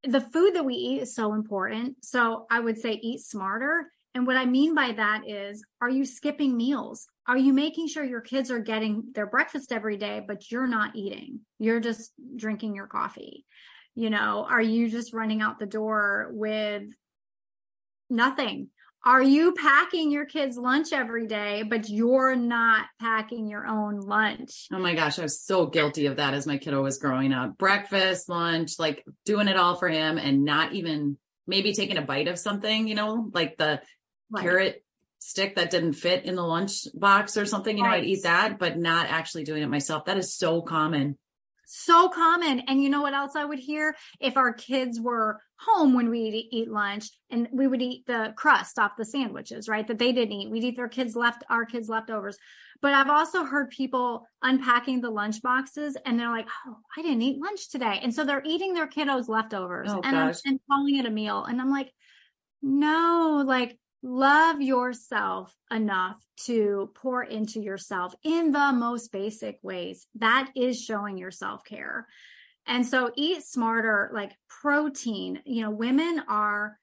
the 0.03 0.21
food 0.21 0.55
that 0.55 0.65
we 0.65 0.73
eat 0.73 1.01
is 1.01 1.15
so 1.15 1.33
important. 1.33 2.03
So 2.03 2.45
I 2.49 2.59
would 2.59 2.79
say 2.79 2.93
eat 2.93 3.21
smarter. 3.21 3.91
And 4.13 4.27
what 4.27 4.35
I 4.35 4.45
mean 4.45 4.75
by 4.75 4.91
that 4.91 5.21
is, 5.27 5.63
are 5.79 5.89
you 5.89 6.05
skipping 6.05 6.57
meals? 6.57 7.07
Are 7.27 7.37
you 7.37 7.53
making 7.53 7.87
sure 7.87 8.03
your 8.03 8.21
kids 8.21 8.51
are 8.51 8.59
getting 8.59 9.03
their 9.13 9.27
breakfast 9.27 9.71
every 9.71 9.95
day, 9.95 10.21
but 10.25 10.51
you're 10.51 10.67
not 10.67 10.95
eating? 10.95 11.41
You're 11.59 11.79
just 11.79 12.11
drinking 12.35 12.75
your 12.75 12.87
coffee. 12.87 13.45
You 13.95 14.09
know, 14.09 14.45
are 14.49 14.61
you 14.61 14.89
just 14.89 15.13
running 15.13 15.41
out 15.41 15.59
the 15.59 15.65
door 15.65 16.29
with 16.31 16.83
nothing? 18.09 18.69
Are 19.03 19.23
you 19.23 19.53
packing 19.53 20.11
your 20.11 20.25
kids' 20.25 20.57
lunch 20.57 20.93
every 20.93 21.25
day, 21.25 21.63
but 21.63 21.89
you're 21.89 22.35
not 22.35 22.85
packing 22.99 23.47
your 23.47 23.65
own 23.65 23.99
lunch? 23.99 24.67
Oh 24.71 24.77
my 24.77 24.93
gosh, 24.93 25.17
I 25.17 25.23
was 25.23 25.41
so 25.41 25.65
guilty 25.65 26.05
of 26.05 26.17
that 26.17 26.35
as 26.35 26.45
my 26.45 26.57
kiddo 26.57 26.83
was 26.83 26.99
growing 26.99 27.33
up. 27.33 27.57
Breakfast, 27.57 28.29
lunch, 28.29 28.77
like 28.77 29.03
doing 29.25 29.47
it 29.47 29.57
all 29.57 29.75
for 29.75 29.89
him 29.89 30.19
and 30.19 30.43
not 30.43 30.73
even 30.73 31.17
maybe 31.47 31.73
taking 31.73 31.97
a 31.97 32.03
bite 32.03 32.27
of 32.27 32.37
something, 32.37 32.87
you 32.87 32.93
know, 32.93 33.29
like 33.33 33.57
the 33.57 33.81
right. 34.29 34.43
carrot 34.43 34.85
stick 35.17 35.55
that 35.55 35.71
didn't 35.71 35.93
fit 35.93 36.25
in 36.25 36.35
the 36.35 36.43
lunch 36.43 36.85
box 36.93 37.37
or 37.37 37.47
something. 37.47 37.77
You 37.77 37.83
right. 37.83 37.89
know, 37.89 37.97
I'd 37.97 38.05
eat 38.05 38.23
that, 38.23 38.59
but 38.59 38.77
not 38.77 39.07
actually 39.07 39.45
doing 39.45 39.63
it 39.63 39.69
myself. 39.69 40.05
That 40.05 40.17
is 40.17 40.35
so 40.35 40.61
common. 40.61 41.17
So 41.73 42.09
common. 42.09 42.59
And 42.67 42.83
you 42.83 42.89
know 42.89 43.01
what 43.01 43.13
else 43.13 43.37
I 43.37 43.45
would 43.45 43.57
hear? 43.57 43.95
If 44.19 44.35
our 44.35 44.51
kids 44.51 44.99
were 44.99 45.39
home 45.55 45.93
when 45.93 46.09
we 46.09 46.49
eat 46.51 46.69
lunch 46.69 47.09
and 47.29 47.47
we 47.53 47.65
would 47.65 47.81
eat 47.81 48.05
the 48.05 48.33
crust 48.35 48.77
off 48.77 48.97
the 48.97 49.05
sandwiches, 49.05 49.69
right? 49.69 49.87
That 49.87 49.97
they 49.97 50.11
didn't 50.11 50.33
eat. 50.33 50.51
We'd 50.51 50.65
eat 50.65 50.75
their 50.75 50.89
kids 50.89 51.15
left, 51.15 51.45
our 51.49 51.65
kids 51.65 51.87
leftovers. 51.87 52.37
But 52.81 52.93
I've 52.93 53.09
also 53.09 53.45
heard 53.45 53.69
people 53.69 54.27
unpacking 54.41 54.99
the 54.99 55.09
lunch 55.09 55.41
boxes 55.41 55.95
and 56.05 56.19
they're 56.19 56.29
like, 56.29 56.49
Oh, 56.67 56.75
I 56.97 57.01
didn't 57.03 57.21
eat 57.21 57.41
lunch 57.41 57.69
today. 57.69 58.01
And 58.03 58.13
so 58.13 58.25
they're 58.25 58.43
eating 58.45 58.73
their 58.73 58.87
kiddos 58.87 59.29
leftovers 59.29 59.91
oh, 59.91 60.01
and, 60.03 60.35
and 60.45 60.59
calling 60.69 60.97
it 60.97 61.05
a 61.05 61.09
meal. 61.09 61.45
And 61.45 61.61
I'm 61.61 61.71
like, 61.71 61.91
no, 62.61 63.43
like 63.45 63.77
love 64.03 64.61
yourself 64.61 65.55
enough 65.71 66.23
to 66.45 66.91
pour 66.95 67.23
into 67.23 67.59
yourself 67.59 68.13
in 68.23 68.51
the 68.51 68.71
most 68.73 69.11
basic 69.11 69.59
ways. 69.61 70.07
That 70.15 70.51
is 70.55 70.81
showing 70.81 71.17
your 71.17 71.31
self 71.31 71.63
care. 71.63 72.07
And 72.67 72.85
so 72.85 73.11
eat 73.15 73.43
smarter, 73.43 74.11
like 74.13 74.33
protein. 74.47 75.41
You 75.45 75.63
know, 75.63 75.71
women 75.71 76.21
are 76.27 76.77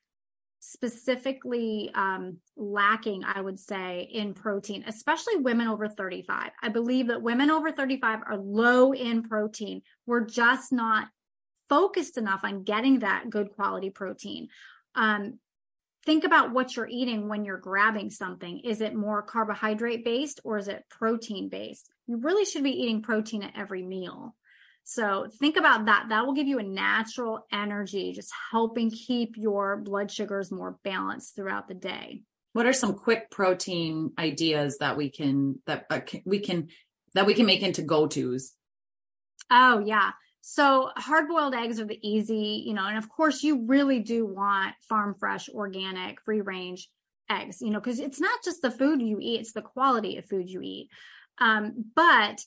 specifically 0.61 1.91
um, 1.95 2.39
lacking, 2.57 3.23
I 3.25 3.41
would 3.41 3.59
say, 3.59 4.09
in 4.13 4.35
protein, 4.35 4.85
especially 4.87 5.37
women 5.37 5.69
over 5.69 5.89
35. 5.89 6.51
I 6.61 6.69
believe 6.69 7.09
that 7.09 7.23
women 7.23 7.51
over 7.51 7.71
35 7.71 8.21
are 8.27 8.37
low 8.37 8.93
in 8.93 9.23
protein. 9.23 9.83
We're 10.07 10.27
just 10.27 10.73
not 10.73 11.09
focused 11.69 12.19
enough 12.19 12.41
on 12.43 12.65
getting 12.65 13.01
that 13.01 13.31
good 13.31 13.51
quality 13.53 13.91
protein. 13.91 14.49
Um, 14.95 15.39
think 16.09 16.25
about 16.25 16.55
what 16.55 16.75
you're 16.75 16.88
eating 16.88 17.29
when 17.29 17.45
you're 17.45 17.59
grabbing 17.59 18.09
something. 18.09 18.61
Is 18.61 18.81
it 18.81 18.95
more 18.95 19.21
carbohydrate 19.21 20.07
based 20.07 20.41
or 20.43 20.57
is 20.57 20.67
it 20.67 20.87
protein 20.88 21.50
based? 21.50 21.91
You 22.07 22.17
really 22.17 22.47
should 22.47 22.62
be 22.62 22.71
eating 22.71 23.03
protein 23.03 23.43
at 23.43 23.53
every 23.55 23.83
meal. 23.83 24.35
So 24.85 25.27
think 25.38 25.59
about 25.59 25.85
that. 25.85 26.07
That 26.09 26.25
will 26.25 26.33
give 26.33 26.47
you 26.47 26.61
a 26.61 26.62
natural 26.62 27.47
energy, 27.53 28.15
just 28.15 28.33
helping 28.50 28.91
keep 28.91 29.37
your 29.37 29.77
blood 29.77 30.11
sugars 30.11 30.50
more 30.50 30.79
balanced 30.83 31.37
throughout 31.37 31.69
the 31.69 31.75
day. 31.75 32.23
What 32.55 32.65
are 32.65 32.73
some 32.73 32.95
quick 32.95 33.31
protein 33.31 34.12
ideas 34.19 34.79
that 34.79 34.97
we 34.97 35.11
can 35.11 35.61
that 35.67 35.85
uh, 35.91 36.00
we 36.25 36.38
can 36.38 36.69
that 37.12 37.27
we 37.27 37.35
can 37.35 37.45
make 37.45 37.62
into 37.62 37.83
go-tos? 37.83 38.55
Oh 39.50 39.81
yeah. 39.81 40.12
So 40.50 40.88
hard 40.97 41.28
boiled 41.28 41.55
eggs 41.55 41.78
are 41.78 41.85
the 41.85 42.00
easy, 42.02 42.64
you 42.67 42.73
know, 42.73 42.87
and 42.87 42.97
of 42.97 43.07
course 43.11 43.43
you 43.43 43.67
really 43.67 43.99
do 43.99 44.25
want 44.25 44.75
farm 44.88 45.14
fresh, 45.21 45.50
organic, 45.50 46.23
free 46.23 46.40
range 46.40 46.88
eggs, 47.31 47.61
you 47.61 47.69
know, 47.69 47.78
because 47.81 48.00
it's 48.00 48.19
not 48.19 48.43
just 48.43 48.62
the 48.62 48.71
food 48.71 49.02
you 49.02 49.19
eat, 49.21 49.40
it's 49.40 49.52
the 49.52 49.61
quality 49.61 50.17
of 50.17 50.25
food 50.25 50.49
you 50.49 50.62
eat. 50.62 50.88
Um, 51.37 51.85
but 51.95 52.40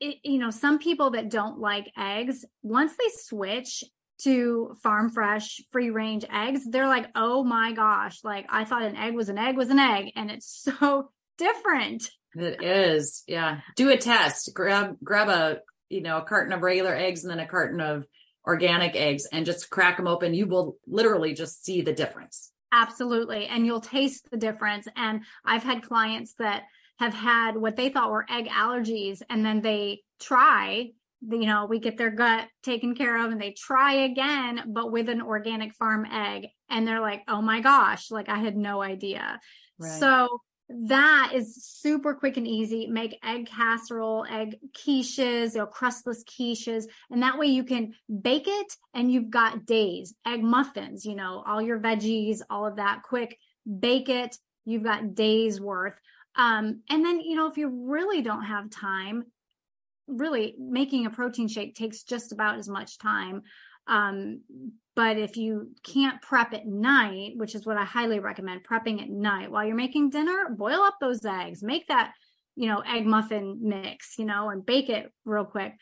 it, 0.00 0.18
you 0.22 0.38
know, 0.38 0.50
some 0.50 0.78
people 0.78 1.12
that 1.12 1.30
don't 1.30 1.58
like 1.58 1.90
eggs, 1.96 2.44
once 2.62 2.92
they 2.92 3.08
switch 3.14 3.82
to 4.18 4.76
farm 4.82 5.10
fresh, 5.10 5.58
free 5.72 5.88
range 5.88 6.26
eggs, 6.30 6.60
they're 6.68 6.86
like, 6.86 7.06
oh 7.14 7.42
my 7.42 7.72
gosh, 7.72 8.22
like 8.22 8.44
I 8.50 8.66
thought 8.66 8.82
an 8.82 8.96
egg 8.96 9.14
was 9.14 9.30
an 9.30 9.38
egg 9.38 9.56
was 9.56 9.70
an 9.70 9.78
egg. 9.78 10.12
And 10.14 10.30
it's 10.30 10.46
so 10.62 11.10
different. 11.38 12.10
It 12.34 12.62
is. 12.62 13.24
Yeah. 13.26 13.60
Do 13.76 13.88
a 13.88 13.96
test. 13.96 14.50
Grab 14.52 14.98
grab 15.02 15.30
a, 15.30 15.60
you 15.88 16.00
know, 16.00 16.18
a 16.18 16.22
carton 16.22 16.52
of 16.52 16.62
regular 16.62 16.94
eggs 16.94 17.24
and 17.24 17.30
then 17.30 17.40
a 17.40 17.46
carton 17.46 17.80
of 17.80 18.06
organic 18.46 18.94
eggs 18.94 19.26
and 19.26 19.46
just 19.46 19.70
crack 19.70 19.96
them 19.96 20.06
open. 20.06 20.34
You 20.34 20.46
will 20.46 20.76
literally 20.86 21.34
just 21.34 21.64
see 21.64 21.82
the 21.82 21.92
difference. 21.92 22.52
Absolutely. 22.72 23.46
And 23.46 23.66
you'll 23.66 23.80
taste 23.80 24.28
the 24.30 24.36
difference. 24.36 24.86
And 24.96 25.22
I've 25.44 25.62
had 25.62 25.82
clients 25.82 26.34
that 26.38 26.64
have 26.98 27.14
had 27.14 27.56
what 27.56 27.76
they 27.76 27.88
thought 27.88 28.10
were 28.10 28.26
egg 28.30 28.48
allergies 28.48 29.20
and 29.28 29.44
then 29.44 29.60
they 29.60 30.02
try 30.20 30.90
you 31.28 31.46
know 31.46 31.66
we 31.66 31.78
get 31.78 31.96
their 31.96 32.10
gut 32.10 32.46
taken 32.62 32.94
care 32.94 33.24
of 33.24 33.32
and 33.32 33.40
they 33.40 33.52
try 33.52 33.92
again 33.92 34.62
but 34.68 34.92
with 34.92 35.08
an 35.08 35.20
organic 35.20 35.74
farm 35.74 36.04
egg 36.06 36.46
and 36.70 36.86
they're 36.86 37.00
like 37.00 37.22
oh 37.28 37.40
my 37.40 37.60
gosh 37.60 38.10
like 38.10 38.28
i 38.28 38.38
had 38.38 38.56
no 38.56 38.82
idea 38.82 39.40
right. 39.78 40.00
so 40.00 40.40
that 40.68 41.32
is 41.34 41.64
super 41.64 42.14
quick 42.14 42.36
and 42.36 42.46
easy. 42.46 42.86
Make 42.86 43.18
egg 43.24 43.46
casserole 43.46 44.26
egg 44.28 44.58
quiches 44.72 45.56
or 45.56 45.66
crustless 45.66 46.24
quiches 46.24 46.86
and 47.10 47.22
that 47.22 47.38
way 47.38 47.46
you 47.46 47.64
can 47.64 47.94
bake 48.20 48.48
it 48.48 48.74
and 48.94 49.10
you've 49.10 49.30
got 49.30 49.66
days. 49.66 50.14
Egg 50.26 50.42
muffins 50.42 51.04
you 51.04 51.14
know 51.14 51.42
all 51.46 51.62
your 51.62 51.78
veggies 51.78 52.40
all 52.50 52.66
of 52.66 52.76
that 52.76 53.02
quick. 53.02 53.38
Bake 53.80 54.08
it 54.08 54.36
you've 54.66 54.82
got 54.82 55.14
days 55.14 55.58
worth. 55.58 55.98
Um, 56.34 56.82
and 56.90 57.04
then, 57.04 57.20
you 57.20 57.34
know, 57.34 57.46
if 57.46 57.56
you 57.56 57.68
really 57.88 58.20
don't 58.20 58.44
have 58.44 58.68
time, 58.68 59.24
really 60.06 60.54
making 60.58 61.06
a 61.06 61.10
protein 61.10 61.48
shake 61.48 61.74
takes 61.74 62.02
just 62.02 62.32
about 62.32 62.58
as 62.58 62.68
much 62.68 62.98
time. 62.98 63.42
Um, 63.86 64.42
but 64.96 65.18
if 65.18 65.36
you 65.36 65.70
can't 65.84 66.20
prep 66.20 66.52
at 66.52 66.66
night, 66.66 67.34
which 67.36 67.54
is 67.54 67.64
what 67.64 67.76
I 67.76 67.84
highly 67.84 68.18
recommend, 68.18 68.64
prepping 68.64 69.00
at 69.00 69.08
night 69.08 69.50
while 69.50 69.64
you're 69.64 69.76
making 69.76 70.10
dinner, 70.10 70.48
boil 70.50 70.80
up 70.80 70.96
those 71.00 71.24
eggs, 71.24 71.62
make 71.62 71.86
that, 71.88 72.14
you 72.56 72.66
know, 72.66 72.80
egg 72.80 73.06
muffin 73.06 73.60
mix, 73.62 74.18
you 74.18 74.24
know, 74.24 74.48
and 74.48 74.66
bake 74.66 74.88
it 74.88 75.12
real 75.24 75.44
quick 75.44 75.74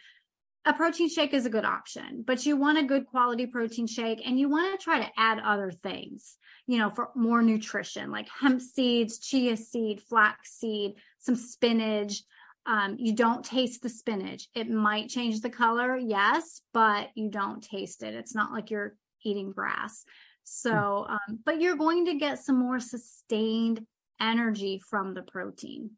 a 0.66 0.73
protein 0.73 1.09
shake 1.09 1.35
is 1.35 1.47
a 1.47 1.50
good 1.50 1.64
option, 1.64 2.25
but 2.26 2.47
you 2.47 2.56
want 2.56 2.78
a 2.78 2.83
good 2.83 3.06
quality 3.06 3.47
protein 3.47 3.87
shake 3.87 4.23
and 4.26 4.38
you 4.38 4.49
want 4.49 4.78
to 4.78 4.83
try 4.83 4.99
to 4.99 5.11
add 5.16 5.38
other 5.40 5.71
things, 5.71 6.38
you 6.66 6.78
know, 6.78 6.90
for 6.90 7.11
more 7.14 7.42
nutrition 7.42 8.11
like 8.11 8.28
hemp 8.28 8.61
seeds, 8.61 9.18
chia 9.18 9.56
seed, 9.56 10.00
flax 10.00 10.52
seed, 10.59 10.94
some 11.18 11.37
spinach. 11.37 12.23
Um, 12.66 12.97
you 12.99 13.14
don't 13.14 13.44
taste 13.44 13.83
the 13.83 13.90
spinach. 13.90 14.49
It 14.54 14.71
might 14.71 15.11
change 15.11 15.42
the 15.42 15.50
color, 15.50 15.99
yes, 15.99 16.62
but 16.73 17.11
you 17.14 17.28
don't 17.28 17.62
taste 17.62 18.02
it. 18.02 18.14
It's 18.14 18.35
not 18.35 18.52
like 18.52 18.71
you're 18.71 18.97
eating 19.25 19.51
grass. 19.53 20.05
So, 20.44 21.07
um, 21.09 21.40
but 21.44 21.61
you're 21.61 21.77
going 21.77 22.07
to 22.07 22.14
get 22.14 22.38
some 22.38 22.59
more 22.59 22.79
sustained 22.79 23.85
energy 24.20 24.79
from 24.79 25.14
the 25.14 25.22
protein. 25.22 25.90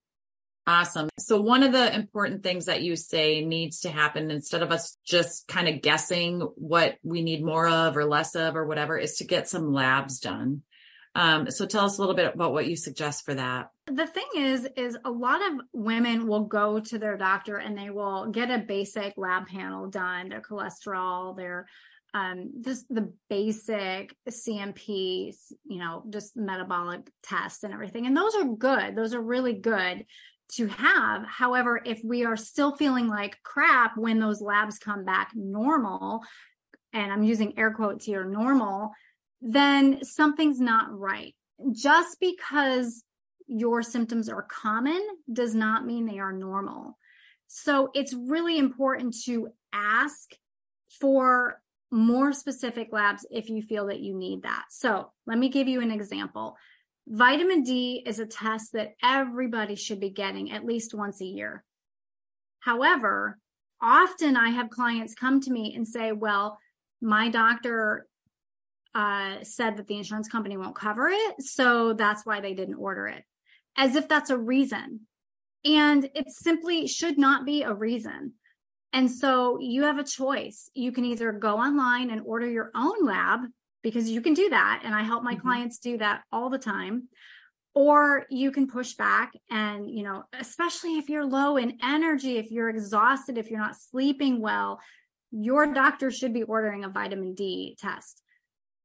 Awesome. 0.68 1.08
So 1.18 1.40
one 1.40 1.62
of 1.62 1.70
the 1.70 1.94
important 1.94 2.42
things 2.42 2.66
that 2.66 2.82
you 2.82 2.96
say 2.96 3.44
needs 3.44 3.80
to 3.80 3.90
happen 3.90 4.32
instead 4.32 4.62
of 4.62 4.72
us 4.72 4.98
just 5.06 5.46
kind 5.46 5.68
of 5.68 5.80
guessing 5.80 6.40
what 6.40 6.96
we 7.04 7.22
need 7.22 7.44
more 7.44 7.68
of 7.68 7.96
or 7.96 8.04
less 8.04 8.34
of 8.34 8.56
or 8.56 8.66
whatever 8.66 8.98
is 8.98 9.18
to 9.18 9.24
get 9.24 9.48
some 9.48 9.72
labs 9.72 10.18
done. 10.18 10.62
Um, 11.14 11.50
so 11.50 11.66
tell 11.66 11.84
us 11.84 11.96
a 11.96 12.00
little 12.00 12.16
bit 12.16 12.34
about 12.34 12.52
what 12.52 12.66
you 12.66 12.76
suggest 12.76 13.24
for 13.24 13.34
that. 13.34 13.70
The 13.86 14.06
thing 14.08 14.26
is, 14.36 14.68
is 14.76 14.98
a 15.04 15.10
lot 15.10 15.40
of 15.40 15.60
women 15.72 16.26
will 16.26 16.44
go 16.44 16.80
to 16.80 16.98
their 16.98 17.16
doctor 17.16 17.56
and 17.56 17.78
they 17.78 17.90
will 17.90 18.26
get 18.32 18.50
a 18.50 18.58
basic 18.58 19.14
lab 19.16 19.46
panel 19.46 19.88
done, 19.88 20.28
their 20.28 20.42
cholesterol, 20.42 21.36
their 21.36 21.68
Um, 22.16 22.62
just 22.62 22.86
the 22.88 23.12
basic 23.28 24.16
CMP, 24.26 25.34
you 25.64 25.78
know, 25.78 26.02
just 26.08 26.34
metabolic 26.34 27.10
tests 27.22 27.62
and 27.62 27.74
everything. 27.74 28.06
And 28.06 28.16
those 28.16 28.34
are 28.34 28.44
good. 28.44 28.96
Those 28.96 29.12
are 29.12 29.20
really 29.20 29.52
good 29.52 30.06
to 30.52 30.66
have. 30.68 31.26
However, 31.26 31.78
if 31.84 32.00
we 32.02 32.24
are 32.24 32.36
still 32.36 32.74
feeling 32.74 33.06
like 33.06 33.42
crap 33.42 33.98
when 33.98 34.18
those 34.18 34.40
labs 34.40 34.78
come 34.78 35.04
back 35.04 35.32
normal, 35.34 36.22
and 36.94 37.12
I'm 37.12 37.22
using 37.22 37.58
air 37.58 37.72
quotes 37.72 38.06
here, 38.06 38.24
normal, 38.24 38.92
then 39.42 40.02
something's 40.02 40.60
not 40.60 40.98
right. 40.98 41.34
Just 41.72 42.18
because 42.18 43.04
your 43.46 43.82
symptoms 43.82 44.30
are 44.30 44.42
common 44.42 45.06
does 45.30 45.54
not 45.54 45.84
mean 45.84 46.06
they 46.06 46.18
are 46.18 46.32
normal. 46.32 46.96
So 47.48 47.90
it's 47.92 48.14
really 48.14 48.56
important 48.56 49.14
to 49.26 49.48
ask 49.72 50.30
for 50.98 51.60
more 51.90 52.32
specific 52.32 52.88
labs 52.92 53.26
if 53.30 53.48
you 53.48 53.62
feel 53.62 53.86
that 53.86 54.00
you 54.00 54.14
need 54.14 54.42
that. 54.42 54.64
So 54.70 55.12
let 55.26 55.38
me 55.38 55.48
give 55.48 55.68
you 55.68 55.80
an 55.80 55.90
example. 55.90 56.56
Vitamin 57.08 57.62
D 57.62 58.02
is 58.04 58.18
a 58.18 58.26
test 58.26 58.72
that 58.72 58.94
everybody 59.02 59.76
should 59.76 60.00
be 60.00 60.10
getting 60.10 60.50
at 60.50 60.64
least 60.64 60.94
once 60.94 61.20
a 61.20 61.26
year. 61.26 61.64
However, 62.60 63.38
often 63.80 64.36
I 64.36 64.50
have 64.50 64.70
clients 64.70 65.14
come 65.14 65.40
to 65.42 65.52
me 65.52 65.74
and 65.76 65.86
say, 65.86 66.10
well, 66.10 66.58
my 67.00 67.28
doctor 67.28 68.08
uh, 68.94 69.36
said 69.42 69.76
that 69.76 69.86
the 69.86 69.96
insurance 69.98 70.26
company 70.28 70.56
won't 70.56 70.74
cover 70.74 71.08
it. 71.08 71.42
So 71.42 71.92
that's 71.92 72.26
why 72.26 72.40
they 72.40 72.54
didn't 72.54 72.76
order 72.76 73.06
it, 73.06 73.22
as 73.76 73.94
if 73.94 74.08
that's 74.08 74.30
a 74.30 74.38
reason. 74.38 75.00
And 75.64 76.08
it 76.14 76.30
simply 76.30 76.86
should 76.86 77.18
not 77.18 77.44
be 77.44 77.62
a 77.62 77.74
reason. 77.74 78.32
And 78.92 79.10
so 79.10 79.58
you 79.60 79.82
have 79.82 79.98
a 79.98 80.04
choice. 80.04 80.70
You 80.74 80.92
can 80.92 81.04
either 81.04 81.32
go 81.32 81.56
online 81.56 82.10
and 82.10 82.22
order 82.24 82.48
your 82.48 82.70
own 82.74 83.04
lab 83.04 83.40
because 83.82 84.08
you 84.10 84.20
can 84.20 84.34
do 84.34 84.48
that. 84.50 84.82
And 84.84 84.94
I 84.94 85.02
help 85.02 85.22
my 85.22 85.34
mm-hmm. 85.34 85.42
clients 85.42 85.78
do 85.78 85.98
that 85.98 86.22
all 86.32 86.50
the 86.50 86.58
time. 86.58 87.08
Or 87.74 88.24
you 88.30 88.52
can 88.52 88.68
push 88.68 88.94
back 88.94 89.32
and, 89.50 89.90
you 89.90 90.02
know, 90.02 90.24
especially 90.38 90.96
if 90.96 91.10
you're 91.10 91.26
low 91.26 91.58
in 91.58 91.78
energy, 91.82 92.38
if 92.38 92.50
you're 92.50 92.70
exhausted, 92.70 93.36
if 93.36 93.50
you're 93.50 93.60
not 93.60 93.76
sleeping 93.76 94.40
well, 94.40 94.80
your 95.30 95.72
doctor 95.74 96.10
should 96.10 96.32
be 96.32 96.42
ordering 96.42 96.84
a 96.84 96.88
vitamin 96.88 97.34
D 97.34 97.76
test. 97.78 98.22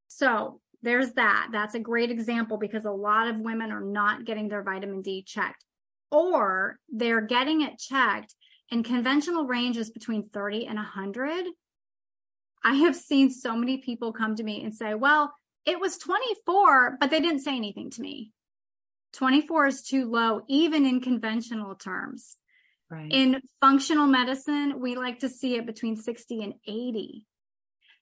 So 0.09 0.59
there's 0.81 1.13
that. 1.13 1.49
That's 1.53 1.75
a 1.75 1.79
great 1.79 2.11
example 2.11 2.57
because 2.57 2.83
a 2.83 2.91
lot 2.91 3.29
of 3.29 3.39
women 3.39 3.71
are 3.71 3.79
not 3.79 4.25
getting 4.25 4.49
their 4.49 4.63
vitamin 4.63 5.01
D 5.01 5.23
checked 5.23 5.63
or 6.11 6.77
they're 6.89 7.21
getting 7.21 7.61
it 7.61 7.77
checked 7.79 8.35
and 8.71 8.85
conventional 8.85 9.45
range 9.45 9.77
is 9.77 9.91
between 9.91 10.29
30 10.29 10.67
and 10.67 10.77
100 10.77 11.45
I 12.63 12.75
have 12.75 12.95
seen 12.95 13.31
so 13.31 13.55
many 13.55 13.77
people 13.77 14.13
come 14.13 14.35
to 14.35 14.43
me 14.43 14.63
and 14.63 14.73
say, 14.73 14.93
well, 14.93 15.33
it 15.65 15.79
was 15.79 15.97
24, 15.97 16.97
but 16.99 17.09
they 17.09 17.19
didn't 17.19 17.41
say 17.41 17.55
anything 17.55 17.89
to 17.91 18.01
me. 18.01 18.31
24 19.13 19.67
is 19.67 19.81
too 19.81 20.09
low, 20.09 20.41
even 20.47 20.85
in 20.85 21.01
conventional 21.01 21.75
terms. 21.75 22.37
Right. 22.89 23.11
In 23.11 23.41
functional 23.61 24.07
medicine, 24.07 24.79
we 24.79 24.95
like 24.95 25.19
to 25.19 25.29
see 25.29 25.55
it 25.55 25.65
between 25.65 25.95
60 25.95 26.43
and 26.43 26.53
80. 26.67 27.25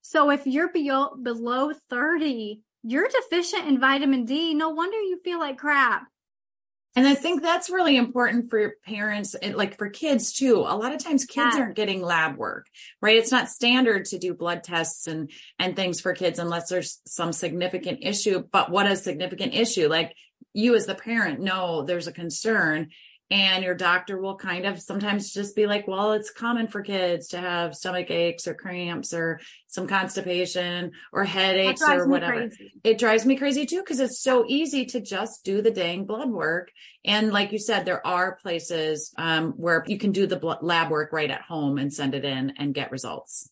So 0.02 0.30
if 0.30 0.46
you're 0.46 0.72
below, 0.72 1.16
below 1.22 1.72
30, 1.90 2.62
you're 2.84 3.08
deficient 3.08 3.68
in 3.68 3.80
vitamin 3.80 4.26
D. 4.26 4.54
No 4.54 4.70
wonder 4.70 4.98
you 4.98 5.20
feel 5.24 5.40
like 5.40 5.58
crap. 5.58 6.08
And 7.00 7.08
I 7.08 7.16
think 7.16 7.42
that's 7.42 7.70
really 7.70 7.96
important 7.96 8.50
for 8.50 8.76
parents 8.86 9.34
and 9.34 9.56
like 9.56 9.78
for 9.78 9.90
kids 9.90 10.34
too. 10.34 10.56
A 10.56 10.76
lot 10.76 10.94
of 10.94 11.02
times 11.02 11.24
kids 11.24 11.56
yeah. 11.56 11.62
aren't 11.62 11.78
getting 11.78 12.02
lab 12.02 12.36
work, 12.36 12.68
right? 13.02 13.16
It's 13.16 13.32
not 13.32 13.48
standard 13.48 14.04
to 14.08 14.20
do 14.20 14.34
blood 14.34 14.66
tests 14.66 15.08
and, 15.08 15.32
and 15.58 15.78
things 15.78 16.02
for 16.02 16.12
kids 16.12 16.40
unless 16.40 16.68
there's 16.68 17.00
some 17.06 17.32
significant 17.32 18.00
issue. 18.02 18.44
But 18.52 18.70
what 18.70 18.86
is 18.86 19.02
significant 19.02 19.54
issue? 19.54 19.88
Like 19.88 20.14
you 20.52 20.76
as 20.76 20.88
the 20.88 20.96
parent 20.96 21.40
know 21.40 21.84
there's 21.84 22.08
a 22.08 22.12
concern 22.12 22.90
and 23.32 23.64
your 23.64 23.76
doctor 23.76 24.20
will 24.20 24.36
kind 24.36 24.66
of 24.66 24.82
sometimes 24.82 25.32
just 25.32 25.56
be 25.56 25.68
like, 25.68 25.88
well, 25.88 26.14
it's 26.14 26.32
common 26.32 26.68
for 26.68 26.82
kids 26.82 27.28
to 27.30 27.40
have 27.40 27.76
stomach 27.76 28.10
aches 28.10 28.48
or 28.48 28.56
cramps 28.56 29.14
or 29.14 29.40
some 29.68 29.88
constipation 29.88 30.92
or 31.14 31.24
headaches 31.24 31.82
or 31.82 32.08
whatever. 32.08 32.50
It 32.84 32.98
drives 32.98 33.26
me 33.26 33.36
crazy 33.36 33.68
too 33.68 33.82
because 33.82 34.00
it's 34.00 34.20
so 34.20 34.46
easy 34.48 34.86
to 34.88 35.00
just 35.00 35.46
do 35.46 35.62
the 35.62 35.70
dang 35.70 36.06
blood 36.06 36.32
work. 36.32 36.72
And 37.06 37.32
like 37.32 37.52
you 37.52 37.60
said, 37.60 37.86
there 37.86 38.06
are 38.06 38.36
places 38.36 39.14
um, 39.18 39.52
where 39.52 39.84
you 39.86 40.00
can 40.00 40.12
do 40.12 40.26
the 40.26 40.58
lab 40.62 40.90
work 40.90 41.14
right 41.14 41.30
at 41.30 41.42
home 41.42 41.78
and 41.78 41.94
send 41.94 42.16
it 42.16 42.26
in 42.26 42.54
and 42.58 42.74
get 42.74 42.92
results. 42.92 43.52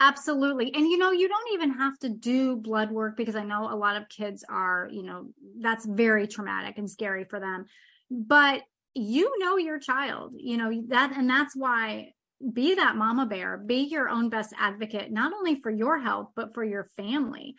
Absolutely. 0.00 0.74
And 0.74 0.88
you 0.88 0.98
know, 0.98 1.12
you 1.12 1.28
don't 1.28 1.52
even 1.54 1.74
have 1.74 1.96
to 2.00 2.08
do 2.08 2.56
blood 2.56 2.90
work 2.90 3.16
because 3.16 3.36
I 3.36 3.44
know 3.44 3.72
a 3.72 3.76
lot 3.76 3.96
of 3.96 4.08
kids 4.08 4.44
are, 4.48 4.88
you 4.90 5.04
know, 5.04 5.28
that's 5.60 5.86
very 5.86 6.26
traumatic 6.26 6.76
and 6.76 6.90
scary 6.90 7.22
for 7.22 7.38
them. 7.38 7.66
But 8.10 8.62
you 8.94 9.38
know 9.38 9.56
your 9.56 9.78
child, 9.78 10.34
you 10.36 10.56
know, 10.56 10.82
that 10.88 11.12
and 11.16 11.28
that's 11.28 11.56
why 11.56 12.12
be 12.52 12.74
that 12.74 12.96
mama 12.96 13.26
bear, 13.26 13.56
be 13.56 13.82
your 13.82 14.08
own 14.08 14.28
best 14.28 14.52
advocate, 14.58 15.12
not 15.12 15.32
only 15.32 15.60
for 15.60 15.70
your 15.70 15.98
health, 16.00 16.30
but 16.34 16.54
for 16.54 16.64
your 16.64 16.88
family. 16.96 17.54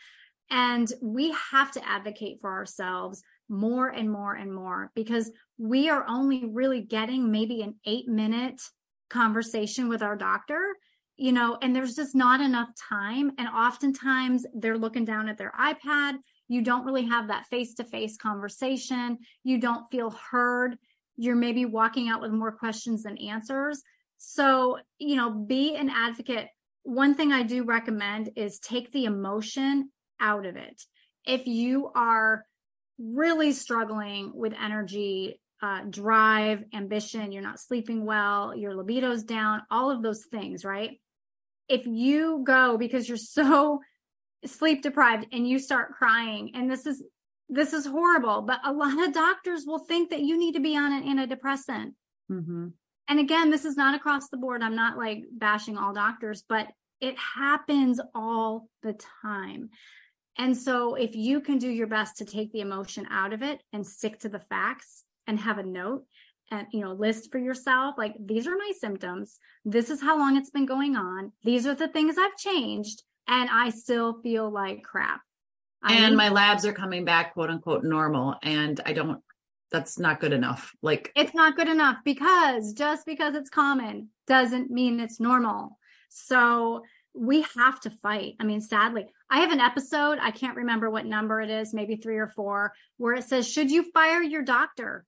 And 0.50 0.91
we 1.02 1.34
have 1.52 1.72
to 1.72 1.88
advocate 1.88 2.39
for 2.41 2.52
ourselves 2.52 3.24
more 3.48 3.88
and 3.88 4.12
more 4.12 4.34
and 4.34 4.54
more 4.54 4.91
because 4.93 5.32
we 5.58 5.89
are 5.89 6.06
only 6.08 6.46
really 6.46 6.82
getting 6.82 7.32
maybe 7.32 7.62
an 7.62 7.76
eight 7.86 8.08
minute 8.08 8.62
conversation 9.10 9.88
with 9.88 10.02
our 10.02 10.17
doctor 10.17 10.76
you 11.15 11.32
know, 11.32 11.58
and 11.62 11.76
there's 11.76 11.96
just 11.96 12.15
not 12.15 12.41
enough 12.41 12.69
time. 12.76 13.32
And 13.38 13.48
oftentimes 13.48 14.46
they're 14.54 14.78
looking 14.78 15.06
down 15.06 15.30
at 15.30 15.38
their 15.38 15.54
iPad. 15.60 16.15
You 16.48 16.62
don't 16.62 16.86
really 16.86 17.06
have 17.06 17.28
that 17.28 17.46
face 17.48 17.76
to 17.76 17.84
face 17.84 18.17
conversation. 18.17 19.19
You 19.43 19.60
don't 19.60 19.89
feel 19.91 20.10
heard. 20.32 20.78
You're 21.17 21.36
maybe 21.36 21.65
walking 21.65 22.10
out 22.10 22.21
with 22.21 22.32
more 22.32 22.52
questions 22.52 23.04
than 23.04 23.17
answers. 23.17 23.82
So, 24.17 24.78
you 24.99 25.15
know, 25.15 25.32
be 25.32 25.76
an 25.76 25.89
advocate. 25.89 26.47
One 26.84 27.15
thing 27.15 27.32
I 27.32 27.43
do 27.43 27.63
recommend 27.63 28.32
is 28.36 28.60
take 28.60 28.91
the 28.91 29.06
emotion 29.06 29.89
out 30.19 30.45
of 30.45 30.56
it. 30.56 30.82
If 31.26 31.47
you 31.47 31.91
are 31.95 32.45
really 32.97 33.52
struggling 33.54 34.32
with 34.34 34.54
energy, 34.54 35.39
uh, 35.62 35.82
drive, 35.89 36.63
ambition, 36.73 37.32
you're 37.32 37.41
not 37.41 37.60
sleeping 37.60 38.06
well, 38.06 38.56
your 38.56 38.76
libido's 38.76 39.23
down, 39.23 39.62
all 39.71 39.91
of 39.91 40.04
those 40.04 40.26
things, 40.26 40.65
right? 40.65 40.99
if 41.69 41.86
you 41.86 42.43
go 42.45 42.78
because 42.78 43.08
you're 43.08 43.17
so 43.17 43.80
sleep 44.45 44.82
deprived 44.82 45.28
and 45.32 45.47
you 45.47 45.58
start 45.58 45.93
crying 45.93 46.52
and 46.54 46.69
this 46.69 46.86
is 46.86 47.04
this 47.54 47.74
is 47.74 47.86
horrible 47.86 48.42
but 48.42 48.60
a 48.63 48.74
lot 48.74 49.00
of 49.02 49.13
doctors 49.13 49.63
will 49.66 49.80
think 49.80 50.10
that 50.10 50.22
you 50.22 50.38
need 50.38 50.54
to 50.54 50.60
be 50.60 50.76
on 50.76 50.92
an 50.94 51.04
antidepressant. 51.04 51.94
Mm-hmm. 52.32 52.68
and 53.10 53.20
again 53.20 53.50
this 53.50 53.66
is 53.66 53.78
not 53.78 53.96
across 53.96 54.30
the 54.30 54.38
board. 54.38 54.62
I'm 54.62 54.76
not 54.76 54.98
like 54.98 55.24
bashing 55.32 55.78
all 55.78 55.94
doctors 55.94 56.44
but 56.48 56.68
it 57.02 57.18
happens 57.18 58.00
all 58.16 58.70
the 58.82 58.98
time. 59.22 59.70
And 60.38 60.58
so 60.58 60.96
if 60.96 61.16
you 61.16 61.42
can 61.42 61.58
do 61.58 61.70
your 61.70 61.88
best 61.88 62.18
to 62.18 62.26
take 62.26 62.52
the 62.54 62.62
emotion 62.62 63.06
out 63.12 63.34
of 63.34 63.44
it 63.44 63.62
and 63.74 63.86
stick 63.86 64.20
to 64.20 64.30
the 64.30 64.39
facts 64.39 65.04
and 65.28 65.39
have 65.39 65.58
a 65.58 65.63
note 65.63 66.06
and 66.50 66.68
you 66.72 66.82
know 66.82 66.94
list 66.94 67.32
for 67.32 67.39
yourself 67.39 67.96
like 67.98 68.16
these 68.20 68.48
are 68.48 68.58
my 68.58 68.72
symptoms. 68.80 69.39
This 69.66 69.89
is 69.89 70.02
how 70.02 70.18
long 70.18 70.38
it's 70.38 70.50
been 70.50 70.66
going 70.66 70.96
on. 70.96 71.34
These 71.44 71.68
are 71.68 71.76
the 71.76 71.88
things 71.88 72.16
i've 72.18 72.38
changed 72.38 73.04
and 73.28 73.50
i 73.50 73.70
still 73.70 74.22
feel 74.22 74.50
like 74.50 74.84
crap 74.84 75.22
I 75.84 75.93
and 75.96 76.15
my 76.15 76.30
labs 76.30 76.65
are 76.65 76.74
coming 76.74 77.06
back 77.06 77.34
quote 77.34 77.50
unquote 77.50 77.84
normal 77.84 78.36
and 78.41 78.80
i 78.86 78.93
don't 78.93 79.22
that's 79.72 80.00
not 80.00 80.19
good 80.19 80.34
enough 80.34 80.72
like 80.82 81.12
it's 81.15 81.34
not 81.34 81.56
good 81.56 81.67
enough 81.67 81.98
because 82.06 82.74
just 82.74 83.06
because 83.06 83.36
it's 83.36 83.50
common 83.50 84.10
doesn't 84.28 84.72
mean 84.72 85.00
it's 85.00 85.19
normal 85.19 85.78
so 86.10 86.84
we 87.15 87.46
have 87.56 87.80
to 87.82 87.89
fight. 87.89 88.36
I 88.39 88.43
mean, 88.43 88.62
sadly, 88.62 89.06
I 89.30 89.41
have 89.41 89.52
an 89.52 89.60
episode, 89.60 90.17
I 90.22 90.32
can't 90.32 90.58
remember 90.58 90.89
what 90.89 91.06
number 91.06 91.41
it 91.41 91.50
is, 91.50 91.74
maybe 91.74 91.96
three 91.96 92.17
or 92.17 92.28
four, 92.28 92.74
where 92.98 93.13
it 93.13 93.24
says, 93.24 93.48
Should 93.48 93.72
you 93.72 93.91
fire 93.91 94.22
your 94.22 94.43
doctor? 94.43 95.06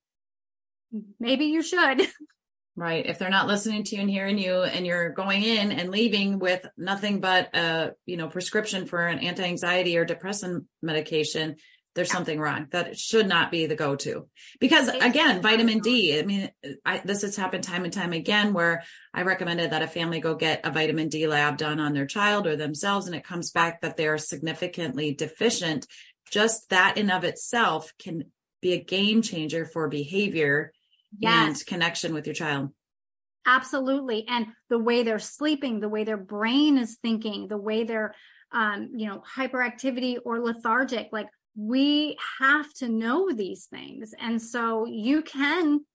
maybe 1.20 1.46
you 1.46 1.62
should. 1.62 2.02
Right. 2.78 3.06
If 3.06 3.20
they're 3.20 3.30
not 3.30 3.48
listening 3.48 3.86
to 3.86 3.96
you 3.96 4.02
and 4.02 4.10
hearing 4.10 4.38
you 4.38 4.64
and 4.64 4.86
you're 4.86 5.12
going 5.12 5.44
in 5.44 5.72
and 5.72 5.90
leaving 5.90 6.40
with 6.40 6.66
nothing 6.78 7.22
but 7.22 7.56
a, 7.56 7.94
you 8.06 8.18
know, 8.18 8.28
prescription 8.28 8.86
for 8.86 9.08
an 9.08 9.20
anti-anxiety 9.20 9.98
or 9.98 10.04
depressant 10.04 10.66
medication, 10.82 11.56
there's 11.94 12.12
something 12.12 12.38
wrong. 12.38 12.68
That 12.72 13.00
should 13.00 13.30
not 13.30 13.50
be 13.50 13.66
the 13.68 13.78
go-to. 13.78 14.28
Because 14.60 14.90
again, 14.90 15.42
vitamin 15.42 15.80
D, 15.80 16.20
I 16.20 16.24
mean, 16.24 16.52
I, 16.86 16.98
this 16.98 17.22
has 17.22 17.38
happened 17.38 17.64
time 17.64 17.86
and 17.86 17.94
time 17.94 18.12
again 18.12 18.52
where 18.52 18.84
I 19.14 19.22
recommended 19.22 19.72
that 19.72 19.82
a 19.82 19.88
family 19.88 20.20
go 20.20 20.36
get 20.36 20.66
a 20.66 20.72
vitamin 20.72 21.08
D 21.08 21.28
lab 21.28 21.58
done 21.58 21.80
on 21.80 21.94
their 21.94 22.06
child 22.06 22.46
or 22.46 22.58
themselves 22.58 23.08
and 23.08 23.16
it 23.16 23.24
comes 23.24 23.52
back 23.52 23.80
that 23.82 23.96
they're 23.96 24.18
significantly 24.18 25.14
deficient. 25.14 25.88
Just 26.30 26.70
that 26.72 26.98
in 26.98 27.10
of 27.10 27.24
itself 27.24 27.94
can 27.98 28.26
be 28.62 28.74
a 28.74 28.84
game 28.84 29.22
changer 29.22 29.64
for 29.66 29.88
behavior 29.88 30.74
yes. 31.20 31.48
and 31.48 31.66
connection 31.66 32.14
with 32.14 32.26
your 32.26 32.36
child. 32.36 32.70
Absolutely. 33.46 34.26
And 34.28 34.48
the 34.70 34.80
way 34.80 35.04
they're 35.04 35.20
sleeping, 35.20 35.80
the 35.80 35.90
way 35.90 36.04
their 36.04 36.18
brain 36.18 36.78
is 36.78 36.98
thinking, 37.02 37.48
the 37.48 37.58
way 37.58 37.84
they're, 37.84 38.16
um, 38.52 38.90
you 38.96 39.08
know, 39.08 39.22
hyperactivity 39.38 40.18
or 40.26 40.40
lethargic, 40.40 41.10
like 41.12 41.28
we 41.56 42.18
have 42.40 42.74
to 42.76 42.90
know 42.90 43.32
these 43.32 43.66
things. 43.66 44.14
And 44.20 44.42
so 44.42 44.86
you 44.86 45.22
can 45.22 45.86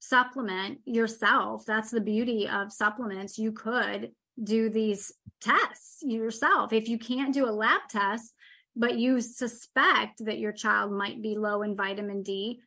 supplement 0.00 0.78
yourself. 0.84 1.64
That's 1.66 1.90
the 1.90 2.00
beauty 2.00 2.48
of 2.48 2.72
supplements. 2.72 3.38
You 3.38 3.52
could 3.52 4.10
do 4.42 4.68
these 4.68 5.12
tests 5.40 5.98
yourself. 6.02 6.72
If 6.72 6.88
you 6.88 6.98
can't 6.98 7.34
do 7.34 7.48
a 7.48 7.50
lab 7.50 7.82
test, 7.90 8.32
but 8.76 8.96
you 8.98 9.20
suspect 9.20 10.24
that 10.24 10.38
your 10.38 10.52
child 10.52 10.92
might 10.92 11.20
be 11.20 11.36
low 11.36 11.62
in 11.62 11.76
vitamin 11.76 12.22
D, 12.22 12.60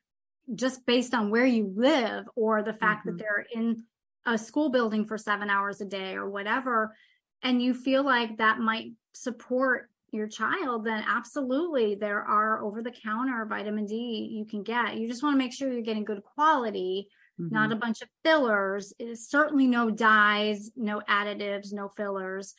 just 0.55 0.85
based 0.85 1.13
on 1.13 1.29
where 1.29 1.45
you 1.45 1.71
live 1.75 2.25
or 2.35 2.63
the 2.63 2.73
fact 2.73 3.05
mm-hmm. 3.05 3.17
that 3.17 3.23
they're 3.23 3.45
in 3.53 3.83
a 4.25 4.37
school 4.37 4.69
building 4.69 5.05
for 5.05 5.17
seven 5.17 5.49
hours 5.49 5.81
a 5.81 5.85
day 5.85 6.15
or 6.15 6.29
whatever, 6.29 6.95
and 7.43 7.61
you 7.61 7.73
feel 7.73 8.03
like 8.03 8.37
that 8.37 8.59
might 8.59 8.91
support 9.13 9.89
your 10.11 10.27
child, 10.27 10.85
then 10.85 11.03
absolutely 11.07 11.95
there 11.95 12.21
are 12.21 12.61
over 12.63 12.81
the 12.81 12.91
counter 12.91 13.45
vitamin 13.45 13.85
D 13.85 14.29
you 14.31 14.45
can 14.45 14.61
get. 14.61 14.97
You 14.97 15.07
just 15.07 15.23
want 15.23 15.33
to 15.33 15.37
make 15.37 15.53
sure 15.53 15.71
you're 15.71 15.81
getting 15.81 16.03
good 16.03 16.21
quality, 16.23 17.07
mm-hmm. 17.39 17.53
not 17.53 17.71
a 17.71 17.77
bunch 17.77 18.01
of 18.01 18.09
fillers. 18.23 18.93
It 18.99 19.07
is 19.07 19.29
certainly 19.29 19.67
no 19.67 19.89
dyes, 19.89 20.71
no 20.75 21.01
additives, 21.09 21.71
no 21.71 21.89
fillers. 21.95 22.53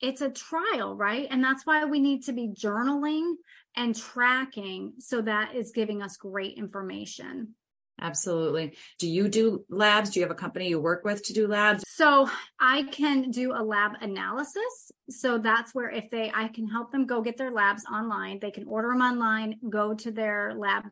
It's 0.00 0.20
a 0.20 0.30
trial, 0.30 0.96
right? 0.96 1.26
And 1.30 1.42
that's 1.42 1.66
why 1.66 1.84
we 1.84 2.00
need 2.00 2.24
to 2.24 2.32
be 2.32 2.48
journaling 2.48 3.34
and 3.76 3.96
tracking 3.96 4.94
so 4.98 5.22
that 5.22 5.54
is 5.54 5.72
giving 5.72 6.02
us 6.02 6.16
great 6.16 6.56
information. 6.56 7.54
Absolutely. 8.00 8.76
Do 9.00 9.08
you 9.08 9.28
do 9.28 9.64
labs? 9.68 10.10
Do 10.10 10.20
you 10.20 10.24
have 10.24 10.30
a 10.30 10.36
company 10.36 10.68
you 10.68 10.80
work 10.80 11.04
with 11.04 11.24
to 11.24 11.32
do 11.32 11.48
labs? 11.48 11.82
So 11.88 12.30
I 12.60 12.84
can 12.84 13.30
do 13.30 13.52
a 13.52 13.62
lab 13.62 13.92
analysis. 14.00 14.92
So 15.10 15.38
that's 15.38 15.74
where 15.74 15.90
if 15.90 16.08
they, 16.10 16.30
I 16.32 16.48
can 16.48 16.68
help 16.68 16.92
them 16.92 17.06
go 17.06 17.22
get 17.22 17.36
their 17.36 17.50
labs 17.50 17.84
online. 17.92 18.38
They 18.40 18.52
can 18.52 18.68
order 18.68 18.88
them 18.88 19.02
online, 19.02 19.56
go 19.68 19.94
to 19.94 20.12
their 20.12 20.54
lab, 20.56 20.84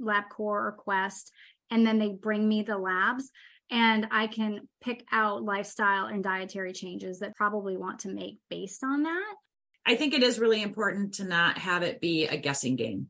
LabCorp 0.00 0.38
or 0.38 0.76
Quest, 0.78 1.32
and 1.70 1.84
then 1.84 1.98
they 1.98 2.10
bring 2.10 2.48
me 2.48 2.62
the 2.62 2.78
labs 2.78 3.30
and 3.72 4.06
I 4.10 4.26
can 4.26 4.68
pick 4.82 5.04
out 5.10 5.42
lifestyle 5.42 6.06
and 6.06 6.22
dietary 6.22 6.74
changes 6.74 7.20
that 7.20 7.34
probably 7.34 7.76
want 7.76 8.00
to 8.00 8.08
make 8.08 8.38
based 8.50 8.84
on 8.84 9.04
that. 9.04 9.34
I 9.86 9.96
think 9.96 10.12
it 10.12 10.22
is 10.22 10.38
really 10.38 10.62
important 10.62 11.14
to 11.14 11.24
not 11.24 11.58
have 11.58 11.82
it 11.82 12.00
be 12.00 12.26
a 12.26 12.36
guessing 12.36 12.76
game. 12.76 13.08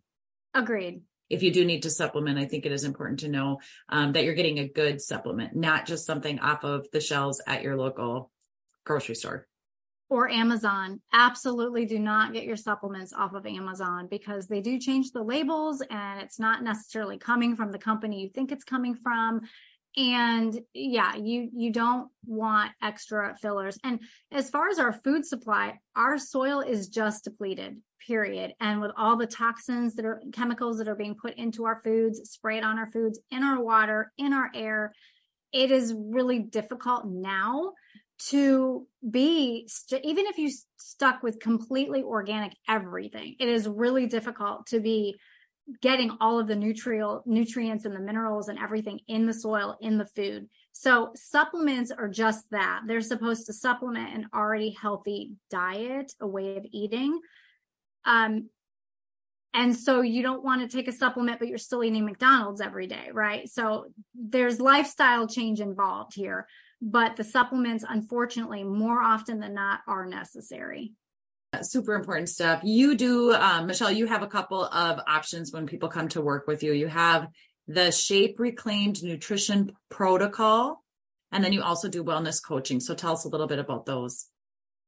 Agreed. 0.55 1.03
If 1.29 1.43
you 1.43 1.51
do 1.51 1.65
need 1.65 1.83
to 1.83 1.91
supplement, 1.91 2.39
I 2.39 2.45
think 2.45 2.65
it 2.65 2.73
is 2.73 2.85
important 2.85 3.21
to 3.21 3.29
know 3.29 3.59
um, 3.89 4.13
that 4.13 4.25
you're 4.25 4.35
getting 4.35 4.61
a 4.61 4.69
good 4.69 5.01
supplement, 5.01 5.57
not 5.57 5.85
just 5.85 6.07
something 6.07 6.39
off 6.39 6.63
of 6.63 6.87
the 6.93 7.01
shelves 7.01 7.43
at 7.47 7.63
your 7.63 7.77
local 7.77 8.31
grocery 8.85 9.17
store 9.17 9.49
or 10.13 10.29
Amazon. 10.29 11.01
Absolutely 11.15 11.87
do 11.87 11.99
not 11.99 12.35
get 12.35 12.45
your 12.45 12.57
supplements 12.57 13.15
off 13.15 13.33
of 13.33 13.47
Amazon 13.47 14.09
because 14.11 14.47
they 14.47 14.61
do 14.61 14.79
change 14.79 15.11
the 15.11 15.23
labels 15.23 15.83
and 15.89 16.21
it's 16.21 16.39
not 16.39 16.63
necessarily 16.63 17.17
coming 17.17 17.57
from 17.57 17.73
the 17.73 17.79
company 17.79 18.21
you 18.21 18.29
think 18.29 18.53
it's 18.53 18.63
coming 18.63 18.95
from 18.95 19.41
and 19.97 20.59
yeah 20.73 21.15
you 21.17 21.51
you 21.55 21.73
don't 21.73 22.09
want 22.25 22.73
extra 22.83 23.37
fillers. 23.41 23.79
And 23.85 24.01
as 24.31 24.49
far 24.51 24.69
as 24.69 24.79
our 24.79 24.93
food 24.93 25.27
supply 25.27 25.79
our 25.97 26.19
soil 26.19 26.61
is 26.61 26.89
just 26.89 27.25
depleted 27.25 27.77
period. 28.07 28.53
And 28.61 28.81
with 28.81 28.91
all 28.97 29.17
the 29.17 29.27
toxins 29.27 29.95
that 29.95 30.05
are 30.05 30.21
chemicals 30.33 30.79
that 30.79 30.89
are 30.89 30.97
being 30.97 31.15
put 31.15 31.35
into 31.35 31.67
our 31.67 31.81
foods 31.85 32.31
sprayed 32.31 32.65
on 32.65 32.79
our 32.79 32.91
foods 32.91 33.21
in 33.31 33.43
our 33.43 33.63
water 33.63 34.13
in 34.19 34.33
our 34.33 34.51
air 34.55 34.93
it 35.53 35.71
is 35.71 35.95
really 35.97 36.39
difficult 36.39 37.05
now 37.07 37.73
to 38.19 38.87
be 39.09 39.67
st- 39.69 40.05
even 40.05 40.27
if 40.27 40.39
you 40.39 40.51
stuck 40.77 41.23
with 41.23 41.41
completely 41.41 42.03
organic 42.03 42.55
everything 42.69 43.37
it 43.39 43.49
is 43.49 43.69
really 43.69 44.07
difficult 44.07 44.67
to 44.67 44.81
be 44.81 45.17
getting 45.81 46.11
all 46.21 46.39
of 46.39 46.49
the 46.49 46.57
nutrient 46.57 47.27
nutrients 47.27 47.85
and 47.85 47.95
the 47.95 48.01
minerals 48.01 48.49
and 48.49 48.59
everything 48.59 49.01
in 49.09 49.27
the 49.27 49.35
soil 49.35 49.77
in 49.81 49.99
the 49.99 50.07
food. 50.07 50.49
So 50.73 51.13
supplements 51.15 51.91
are 51.91 52.09
just 52.09 52.51
that. 52.51 52.83
They're 52.87 53.01
supposed 53.01 53.47
to 53.47 53.53
supplement 53.53 54.15
an 54.15 54.27
already 54.35 54.71
healthy 54.71 55.33
diet 55.51 56.13
a 56.21 56.27
way 56.27 56.57
of 56.57 56.67
eating. 56.71 57.21
Um 58.05 58.49
and 59.55 59.77
so 59.77 60.01
you 60.01 60.23
don't 60.23 60.43
want 60.43 60.63
to 60.63 60.77
take 60.77 60.89
a 60.89 60.93
supplement 60.93 61.39
but 61.39 61.47
you're 61.47 61.59
still 61.59 61.85
eating 61.85 62.07
mcdonald's 62.07 62.61
every 62.61 62.87
day 62.87 63.11
right? 63.13 63.49
So 63.49 63.87
there's 64.15 64.61
lifestyle 64.61 65.29
change 65.29 65.61
involved 65.61 66.15
here 66.15 66.49
but 66.81 67.15
the 67.15 67.25
supplements 67.25 67.85
unfortunately 67.89 68.65
more 68.65 69.01
often 69.01 69.39
than 69.39 69.55
not 69.55 69.81
are 69.87 70.07
necessary 70.07 70.93
super 71.61 71.95
important 71.95 72.29
stuff. 72.29 72.61
You 72.65 72.97
do, 72.97 73.33
um, 73.35 73.67
Michelle, 73.67 73.93
you 73.93 74.07
have 74.07 74.23
a 74.23 74.27
couple 74.27 74.65
of 74.65 75.01
options 75.07 75.53
when 75.53 75.67
people 75.67 75.89
come 75.89 76.09
to 76.09 76.21
work 76.21 76.47
with 76.47 76.63
you. 76.63 76.73
You 76.73 76.89
have 76.89 77.29
the 77.69 77.93
Shape 77.93 78.41
Reclaimed 78.41 79.03
Nutrition 79.03 79.73
Protocol, 79.91 80.83
and 81.31 81.45
then 81.45 81.53
you 81.53 81.63
also 81.63 81.89
do 81.89 82.05
wellness 82.05 82.43
coaching. 82.43 82.81
So 82.81 82.95
tell 82.95 83.13
us 83.13 83.25
a 83.25 83.29
little 83.29 83.47
bit 83.47 83.59
about 83.59 83.87
those. 83.87 84.27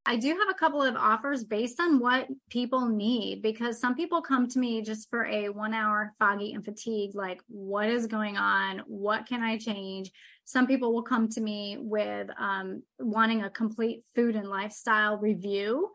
I 0.07 0.17
do 0.17 0.29
have 0.29 0.51
a 0.51 0.59
couple 0.59 0.83
of 0.83 0.97
offers 0.97 1.45
based 1.45 1.81
on 1.81 1.99
what 1.99 2.29
people 2.51 2.89
need 2.89 3.41
because 3.41 3.81
some 3.81 3.95
people 3.95 4.21
come 4.21 4.47
to 4.49 4.59
me 4.59 4.83
just 4.83 5.09
for 5.09 5.25
a 5.25 5.49
one 5.49 5.73
hour 5.73 6.13
foggy 6.19 6.53
and 6.53 6.63
fatigue, 6.63 7.15
like, 7.15 7.41
what 7.49 7.89
is 7.89 8.07
going 8.07 8.37
on? 8.37 8.83
What 8.87 9.27
can 9.27 9.43
I 9.43 9.57
change? 9.57 10.11
Some 10.45 10.67
people 10.67 10.93
will 10.93 11.05
come 11.05 11.31
to 11.31 11.41
me 11.41 11.79
with 11.81 12.29
um, 12.39 12.83
wanting 12.99 13.45
a 13.45 13.51
complete 13.51 14.03
food 14.15 14.37
and 14.37 14.49
lifestyle 14.49 15.17
review 15.17 15.91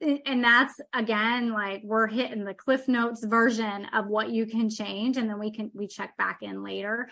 and 0.00 0.44
that's 0.44 0.80
again 0.94 1.52
like 1.52 1.82
we're 1.84 2.06
hitting 2.06 2.44
the 2.44 2.54
cliff 2.54 2.86
notes 2.86 3.24
version 3.24 3.86
of 3.86 4.06
what 4.06 4.30
you 4.30 4.46
can 4.46 4.70
change 4.70 5.16
and 5.16 5.28
then 5.28 5.38
we 5.38 5.50
can 5.50 5.70
we 5.74 5.86
check 5.86 6.16
back 6.16 6.38
in 6.42 6.62
later. 6.62 7.08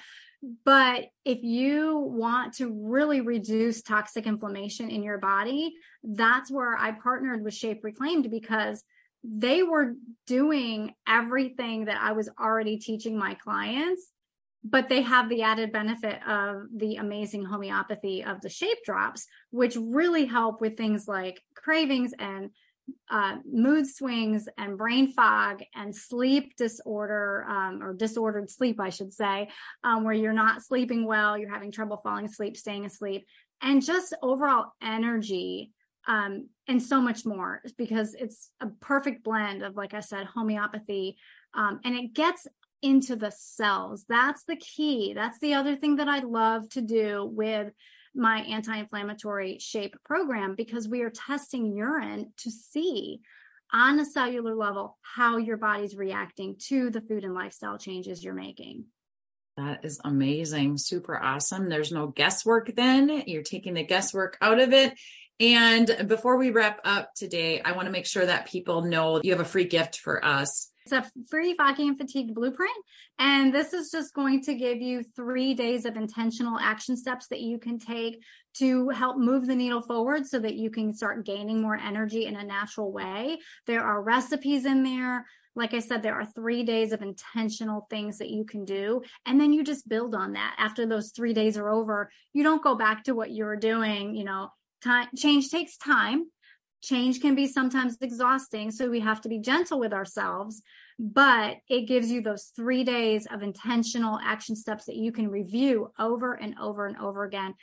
But 0.65 1.07
if 1.25 1.43
you 1.43 1.99
want 1.99 2.55
to 2.55 2.73
really 2.73 3.21
reduce 3.21 3.83
toxic 3.83 4.27
inflammation 4.27 4.91
in 4.91 5.03
your 5.03 5.19
body 5.19 5.75
that's 6.07 6.51
where 6.51 6.77
i 6.77 6.93
partnered 6.93 7.43
with 7.43 7.55
shape 7.55 7.83
reclaimed 7.83 8.31
because 8.31 8.85
they 9.25 9.63
were 9.63 9.95
doing 10.27 10.95
everything 11.09 11.87
that 11.87 12.01
i 12.01 12.13
was 12.13 12.29
already 12.39 12.79
teaching 12.79 13.19
my 13.19 13.35
clients 13.35 14.13
but 14.63 14.89
they 14.89 15.03
have 15.03 15.29
the 15.29 15.43
added 15.43 15.73
benefit 15.73 16.21
of 16.27 16.63
the 16.75 16.97
amazing 16.97 17.45
homeopathy 17.45 18.23
of 18.23 18.41
the 18.41 18.49
shape 18.49 18.79
drops 18.85 19.27
which 19.51 19.77
really 19.77 20.27
help 20.27 20.61
with 20.61 20.77
things 20.77 21.09
like 21.09 21.43
cravings 21.57 22.13
and 22.19 22.51
uh, 23.11 23.37
mood 23.51 23.87
swings 23.87 24.49
and 24.59 24.79
brain 24.79 25.13
fog 25.13 25.63
and 25.75 25.95
sleep 25.95 26.57
disorder 26.57 27.45
um, 27.49 27.83
or 27.83 27.95
disordered 27.95 28.51
sleep, 28.51 28.81
I 28.81 28.91
should 28.91 29.13
say, 29.13 29.49
um, 29.85 30.05
where 30.05 30.15
you're 30.15 30.33
not 30.33 30.63
sleeping 30.63 31.07
well, 31.07 31.39
you're 31.39 31.53
having 31.53 31.73
trouble 31.73 32.01
falling 32.03 32.27
asleep, 32.27 32.57
staying 32.57 32.85
asleep, 32.85 33.27
and 33.63 33.85
just 33.85 34.15
overall 34.23 34.73
energy 34.83 35.73
um, 36.07 36.49
and 36.69 36.83
so 36.83 37.01
much 37.01 37.25
more 37.25 37.63
because 37.77 38.15
it's 38.15 38.51
a 38.61 38.69
perfect 38.81 39.25
blend 39.25 39.63
of, 39.63 39.77
like 39.77 39.95
I 39.95 40.01
said, 40.01 40.27
homeopathy. 40.27 41.17
Um, 41.55 41.81
and 41.85 41.95
it 41.97 42.15
gets 42.15 42.47
into 42.83 43.17
the 43.17 43.31
cells. 43.31 44.05
That's 44.09 44.45
the 44.45 44.57
key. 44.57 45.15
That's 45.15 45.39
the 45.41 45.55
other 45.55 45.77
thing 45.77 45.97
that 45.97 46.09
I 46.09 46.21
love 46.21 46.69
to 46.71 46.83
do 46.83 47.25
with 47.25 47.73
my 48.17 48.41
anti 48.41 48.77
inflammatory 48.77 49.59
shape 49.59 49.97
program 50.05 50.55
because 50.55 50.89
we 50.89 51.03
are 51.03 51.11
testing 51.11 51.73
urine 51.73 52.33
to 52.39 52.51
see 52.51 53.21
on 53.73 53.99
a 53.99 54.05
cellular 54.05 54.55
level 54.55 54.97
how 55.03 55.37
your 55.37 55.57
body's 55.57 55.97
reacting 55.97 56.57
to 56.59 56.91
the 56.91 57.01
food 57.01 57.25
and 57.25 57.35
lifestyle 57.35 57.79
changes 57.79 58.23
you're 58.25 58.35
making. 58.35 58.85
That 59.57 59.85
is 59.85 60.01
amazing. 60.05 60.77
Super 60.77 61.21
awesome. 61.21 61.69
There's 61.69 61.93
no 61.93 62.09
guesswork 62.09 62.75
then. 62.75 63.23
You're 63.27 63.43
taking 63.43 63.75
the 63.75 63.85
guesswork 63.85 64.37
out 64.41 64.61
of 64.61 64.73
it. 64.73 64.93
And 65.39 66.07
before 66.09 66.37
we 66.37 66.51
wrap 66.51 66.81
up 66.85 67.15
today, 67.15 67.61
I 67.61 67.73
want 67.73 67.87
to 67.87 67.93
make 67.93 68.07
sure 68.07 68.25
that 68.25 68.47
people 68.47 68.83
know 68.83 69.21
you 69.23 69.33
have 69.33 69.41
a 69.41 69.45
free 69.45 69.67
gift 69.67 69.99
for 69.99 70.25
us. 70.25 70.71
It's 70.85 70.93
a 70.93 71.05
free 71.29 71.55
foggy 71.55 71.89
and 71.89 71.99
fatigue 71.99 72.33
blueprint. 72.33 72.77
And 73.19 73.53
this 73.53 73.73
is 73.73 73.91
just 73.91 74.15
going 74.15 74.43
to 74.45 74.55
give 74.55 74.81
you 74.81 75.03
three 75.03 75.53
days 75.53 75.85
of 75.85 75.97
intentional 75.97 76.59
action 76.61 76.97
steps 76.97 77.27
that 77.29 77.41
you 77.41 77.59
can 77.59 77.79
take 77.79 78.23
to 78.59 78.89
help 78.91 79.19
move 79.19 79.47
the 79.47 79.57
needle 79.57 79.83
forward 79.83 80.27
so 80.27 80.39
that 80.39 80.55
you 80.55 80.71
can 80.71 80.95
start 80.95 81.27
gaining 81.27 81.61
more 81.61 81.77
energy 81.77 82.27
in 82.27 82.37
a 82.37 82.45
natural 82.45 82.93
way. 82.93 83.39
There 83.67 83.83
are 83.83 84.01
recipes 84.01 84.65
in 84.65 84.85
there. 84.85 85.27
Like 85.57 85.75
I 85.75 85.81
said, 85.81 86.03
there 86.03 86.15
are 86.15 86.27
three 86.27 86.63
days 86.63 86.93
of 86.93 87.03
intentional 87.03 87.87
things 87.91 88.19
that 88.19 88.31
you 88.31 88.45
can 88.45 88.65
do. 88.65 89.03
And 89.27 89.41
then 89.41 89.53
you 89.53 89.65
just 89.65 89.89
build 89.89 90.15
on 90.15 90.35
that. 90.35 90.55
After 90.57 90.87
those 90.87 91.11
three 91.11 91.35
days 91.35 91.59
are 91.59 91.69
over, 91.69 92.11
you 92.33 92.45
don't 92.45 92.63
go 92.63 92.77
back 92.77 93.05
to 93.05 93.15
what 93.15 93.31
you 93.31 93.45
were 93.45 93.57
doing. 93.57 94.15
You 94.15 94.25
know, 94.25 94.51
time, 94.83 95.09
change 95.17 95.51
takes 95.51 95.77
time 95.77 96.27
change 96.87 97.21
can 97.21 97.35
be 97.35 97.47
sometimes 97.47 97.97
exhausting. 98.01 98.71
So 98.71 98.89
we 98.89 99.01
have 99.01 99.21
to 99.23 99.29
be 99.29 99.39
gentle 99.39 99.81
with 99.81 99.93
ourselves, 99.93 100.63
but 100.99 101.57
it 101.69 101.89
gives 101.89 102.11
you 102.11 102.23
those 102.23 102.53
three 102.55 102.85
days 102.85 103.27
of 103.27 103.43
intentional 103.43 104.19
action 104.23 104.55
steps 104.55 104.87
that 104.87 104.97
you 104.97 105.13
can 105.13 105.29
review 105.29 105.93
over 105.99 106.35
and 106.35 106.55
over 106.61 106.87
and 106.87 106.97
over 106.99 107.25
again. 107.25 107.55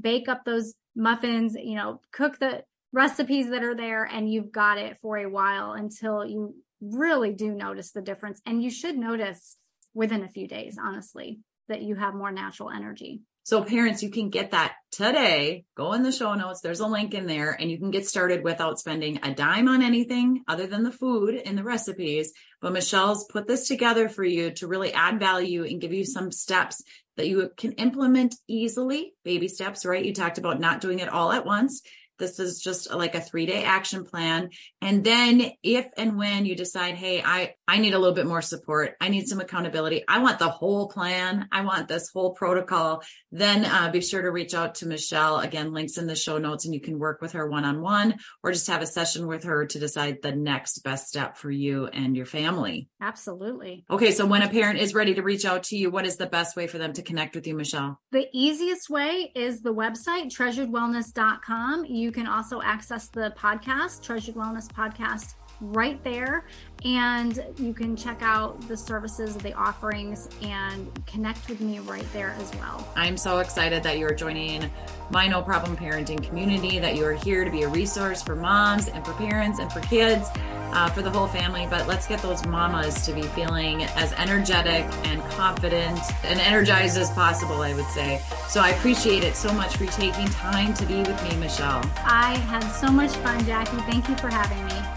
Bake 0.00 0.28
up 0.28 0.44
those 0.44 0.74
muffins, 0.96 1.54
you 1.54 1.76
know, 1.76 2.00
cook 2.12 2.38
the 2.38 2.64
recipes 2.92 3.50
that 3.50 3.62
are 3.62 3.76
there, 3.76 4.04
and 4.04 4.30
you've 4.30 4.50
got 4.50 4.78
it 4.78 4.98
for 5.00 5.18
a 5.18 5.28
while 5.28 5.72
until 5.72 6.24
you 6.24 6.54
really 6.80 7.32
do 7.32 7.52
notice 7.52 7.92
the 7.92 8.02
difference. 8.02 8.40
And 8.44 8.62
you 8.62 8.70
should 8.70 8.96
notice 8.96 9.56
within 9.94 10.24
a 10.24 10.28
few 10.28 10.48
days, 10.48 10.78
honestly, 10.82 11.40
that 11.68 11.82
you 11.82 11.94
have 11.96 12.14
more 12.14 12.32
natural 12.32 12.70
energy. 12.70 13.20
So 13.48 13.64
parents, 13.64 14.02
you 14.02 14.10
can 14.10 14.28
get 14.28 14.50
that 14.50 14.74
today. 14.90 15.64
Go 15.74 15.94
in 15.94 16.02
the 16.02 16.12
show 16.12 16.34
notes. 16.34 16.60
There's 16.60 16.80
a 16.80 16.86
link 16.86 17.14
in 17.14 17.26
there 17.26 17.52
and 17.58 17.70
you 17.70 17.78
can 17.78 17.90
get 17.90 18.06
started 18.06 18.44
without 18.44 18.78
spending 18.78 19.20
a 19.22 19.32
dime 19.32 19.68
on 19.68 19.80
anything 19.80 20.44
other 20.46 20.66
than 20.66 20.82
the 20.82 20.92
food 20.92 21.34
and 21.34 21.56
the 21.56 21.62
recipes. 21.62 22.34
But 22.60 22.74
Michelle's 22.74 23.24
put 23.24 23.46
this 23.46 23.66
together 23.66 24.10
for 24.10 24.22
you 24.22 24.50
to 24.56 24.66
really 24.66 24.92
add 24.92 25.18
value 25.18 25.64
and 25.64 25.80
give 25.80 25.94
you 25.94 26.04
some 26.04 26.30
steps 26.30 26.82
that 27.16 27.26
you 27.26 27.48
can 27.56 27.72
implement 27.72 28.34
easily, 28.48 29.14
baby 29.24 29.48
steps, 29.48 29.86
right? 29.86 30.04
You 30.04 30.12
talked 30.12 30.36
about 30.36 30.60
not 30.60 30.82
doing 30.82 30.98
it 30.98 31.08
all 31.08 31.32
at 31.32 31.46
once 31.46 31.80
this 32.18 32.38
is 32.38 32.60
just 32.60 32.92
like 32.92 33.14
a 33.14 33.20
three 33.20 33.46
day 33.46 33.64
action 33.64 34.04
plan. 34.04 34.50
And 34.80 35.04
then 35.04 35.52
if 35.62 35.86
and 35.96 36.16
when 36.16 36.46
you 36.46 36.54
decide, 36.54 36.94
Hey, 36.94 37.22
I, 37.24 37.54
I 37.66 37.78
need 37.78 37.94
a 37.94 37.98
little 37.98 38.14
bit 38.14 38.26
more 38.26 38.42
support. 38.42 38.96
I 39.00 39.08
need 39.08 39.28
some 39.28 39.40
accountability. 39.40 40.04
I 40.08 40.20
want 40.20 40.38
the 40.38 40.48
whole 40.48 40.88
plan. 40.88 41.48
I 41.52 41.62
want 41.62 41.88
this 41.88 42.10
whole 42.10 42.32
protocol. 42.32 43.02
Then 43.30 43.64
uh, 43.64 43.90
be 43.90 44.00
sure 44.00 44.22
to 44.22 44.30
reach 44.30 44.54
out 44.54 44.76
to 44.76 44.86
Michelle. 44.86 45.38
Again, 45.38 45.72
links 45.72 45.98
in 45.98 46.06
the 46.06 46.16
show 46.16 46.38
notes 46.38 46.64
and 46.64 46.74
you 46.74 46.80
can 46.80 46.98
work 46.98 47.20
with 47.20 47.32
her 47.32 47.48
one 47.48 47.64
on 47.64 47.80
one 47.80 48.16
or 48.42 48.52
just 48.52 48.68
have 48.68 48.82
a 48.82 48.86
session 48.86 49.26
with 49.26 49.44
her 49.44 49.66
to 49.66 49.78
decide 49.78 50.22
the 50.22 50.32
next 50.32 50.78
best 50.80 51.08
step 51.08 51.36
for 51.36 51.50
you 51.50 51.86
and 51.86 52.16
your 52.16 52.26
family. 52.26 52.88
Absolutely. 53.00 53.84
Okay. 53.90 54.12
So 54.12 54.26
when 54.26 54.42
a 54.42 54.48
parent 54.48 54.78
is 54.78 54.94
ready 54.94 55.14
to 55.14 55.22
reach 55.22 55.44
out 55.44 55.64
to 55.64 55.76
you, 55.76 55.90
what 55.90 56.06
is 56.06 56.16
the 56.16 56.26
best 56.26 56.56
way 56.56 56.66
for 56.66 56.78
them 56.78 56.92
to 56.94 57.02
connect 57.02 57.34
with 57.34 57.46
you, 57.46 57.54
Michelle? 57.54 58.00
The 58.12 58.26
easiest 58.32 58.88
way 58.90 59.30
is 59.34 59.60
the 59.60 59.74
website, 59.74 60.32
treasuredwellness.com. 60.34 61.84
You 61.86 62.07
you 62.08 62.12
can 62.12 62.26
also 62.26 62.62
access 62.62 63.08
the 63.08 63.34
podcast, 63.36 64.02
Treasured 64.02 64.34
Wellness 64.34 64.66
Podcast, 64.66 65.34
right 65.60 66.02
there. 66.04 66.44
And 66.84 67.44
you 67.58 67.74
can 67.74 67.96
check 67.96 68.22
out 68.22 68.60
the 68.68 68.76
services, 68.76 69.36
the 69.36 69.52
offerings, 69.54 70.28
and 70.42 70.88
connect 71.06 71.48
with 71.48 71.60
me 71.60 71.80
right 71.80 72.06
there 72.12 72.36
as 72.38 72.54
well. 72.54 72.86
I'm 72.94 73.16
so 73.16 73.38
excited 73.38 73.82
that 73.82 73.98
you're 73.98 74.14
joining 74.14 74.70
my 75.10 75.26
No 75.26 75.42
Problem 75.42 75.76
Parenting 75.76 76.22
community, 76.22 76.78
that 76.78 76.94
you 76.94 77.04
are 77.04 77.14
here 77.14 77.44
to 77.44 77.50
be 77.50 77.62
a 77.62 77.68
resource 77.68 78.22
for 78.22 78.36
moms 78.36 78.88
and 78.88 79.04
for 79.04 79.12
parents 79.14 79.58
and 79.58 79.72
for 79.72 79.80
kids 79.80 80.28
uh, 80.72 80.88
for 80.90 81.02
the 81.02 81.10
whole 81.10 81.26
family. 81.26 81.66
But 81.68 81.86
let's 81.86 82.06
get 82.06 82.22
those 82.22 82.44
mamas 82.46 83.04
to 83.06 83.12
be 83.12 83.22
feeling 83.22 83.82
as 83.84 84.12
energetic 84.12 84.84
and 85.06 85.20
confident 85.30 85.98
and 86.24 86.38
energized 86.40 86.96
as 86.96 87.10
possible, 87.10 87.62
I 87.62 87.74
would 87.74 87.86
say. 87.86 88.20
So 88.48 88.60
I 88.60 88.70
appreciate 88.70 89.24
it 89.24 89.34
so 89.34 89.52
much 89.52 89.76
for 89.76 89.86
taking 89.86 90.26
time 90.26 90.74
to 90.74 90.86
be 90.86 90.98
with 90.98 91.22
me, 91.24 91.36
Michelle. 91.36 91.82
I 92.04 92.36
had 92.36 92.68
so 92.70 92.88
much 92.88 93.10
fun, 93.16 93.44
Jackie. 93.44 93.78
Thank 93.90 94.08
you 94.08 94.16
for 94.16 94.28
having 94.28 94.64
me. 94.66 94.87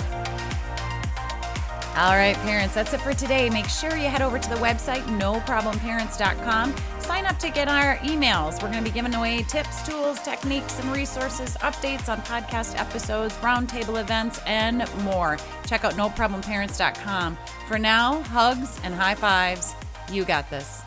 All 1.98 2.16
right, 2.16 2.38
parents, 2.38 2.74
that's 2.74 2.94
it 2.94 3.02
for 3.02 3.14
today. 3.14 3.50
Make 3.50 3.68
sure 3.68 3.98
you 3.98 4.08
head 4.08 4.22
over 4.22 4.40
to 4.40 4.50
the 4.50 4.56
website, 4.56 5.02
noproblemparents.com. 5.20 6.74
Sign 7.00 7.26
up 7.26 7.38
to 7.40 7.50
get 7.50 7.68
our 7.68 7.98
emails. 7.98 8.54
We're 8.64 8.72
going 8.72 8.84
to 8.84 8.90
be 8.90 8.94
giving 8.94 9.14
away 9.14 9.44
tips, 9.44 9.86
tools, 9.86 10.22
techniques, 10.22 10.80
and 10.80 10.90
resources, 10.94 11.58
updates 11.58 12.08
on 12.08 12.22
podcast 12.22 12.80
episodes, 12.80 13.34
roundtable 13.36 14.00
events, 14.00 14.40
and 14.46 14.90
more. 15.04 15.38
Check 15.68 15.84
out 15.84 15.94
noproblemparents.com. 15.94 17.38
For 17.68 17.78
now, 17.78 18.22
hugs 18.24 18.80
and 18.86 18.94
high 18.94 19.16
fives. 19.16 19.74
You 20.10 20.24
got 20.24 20.50
this. 20.50 20.82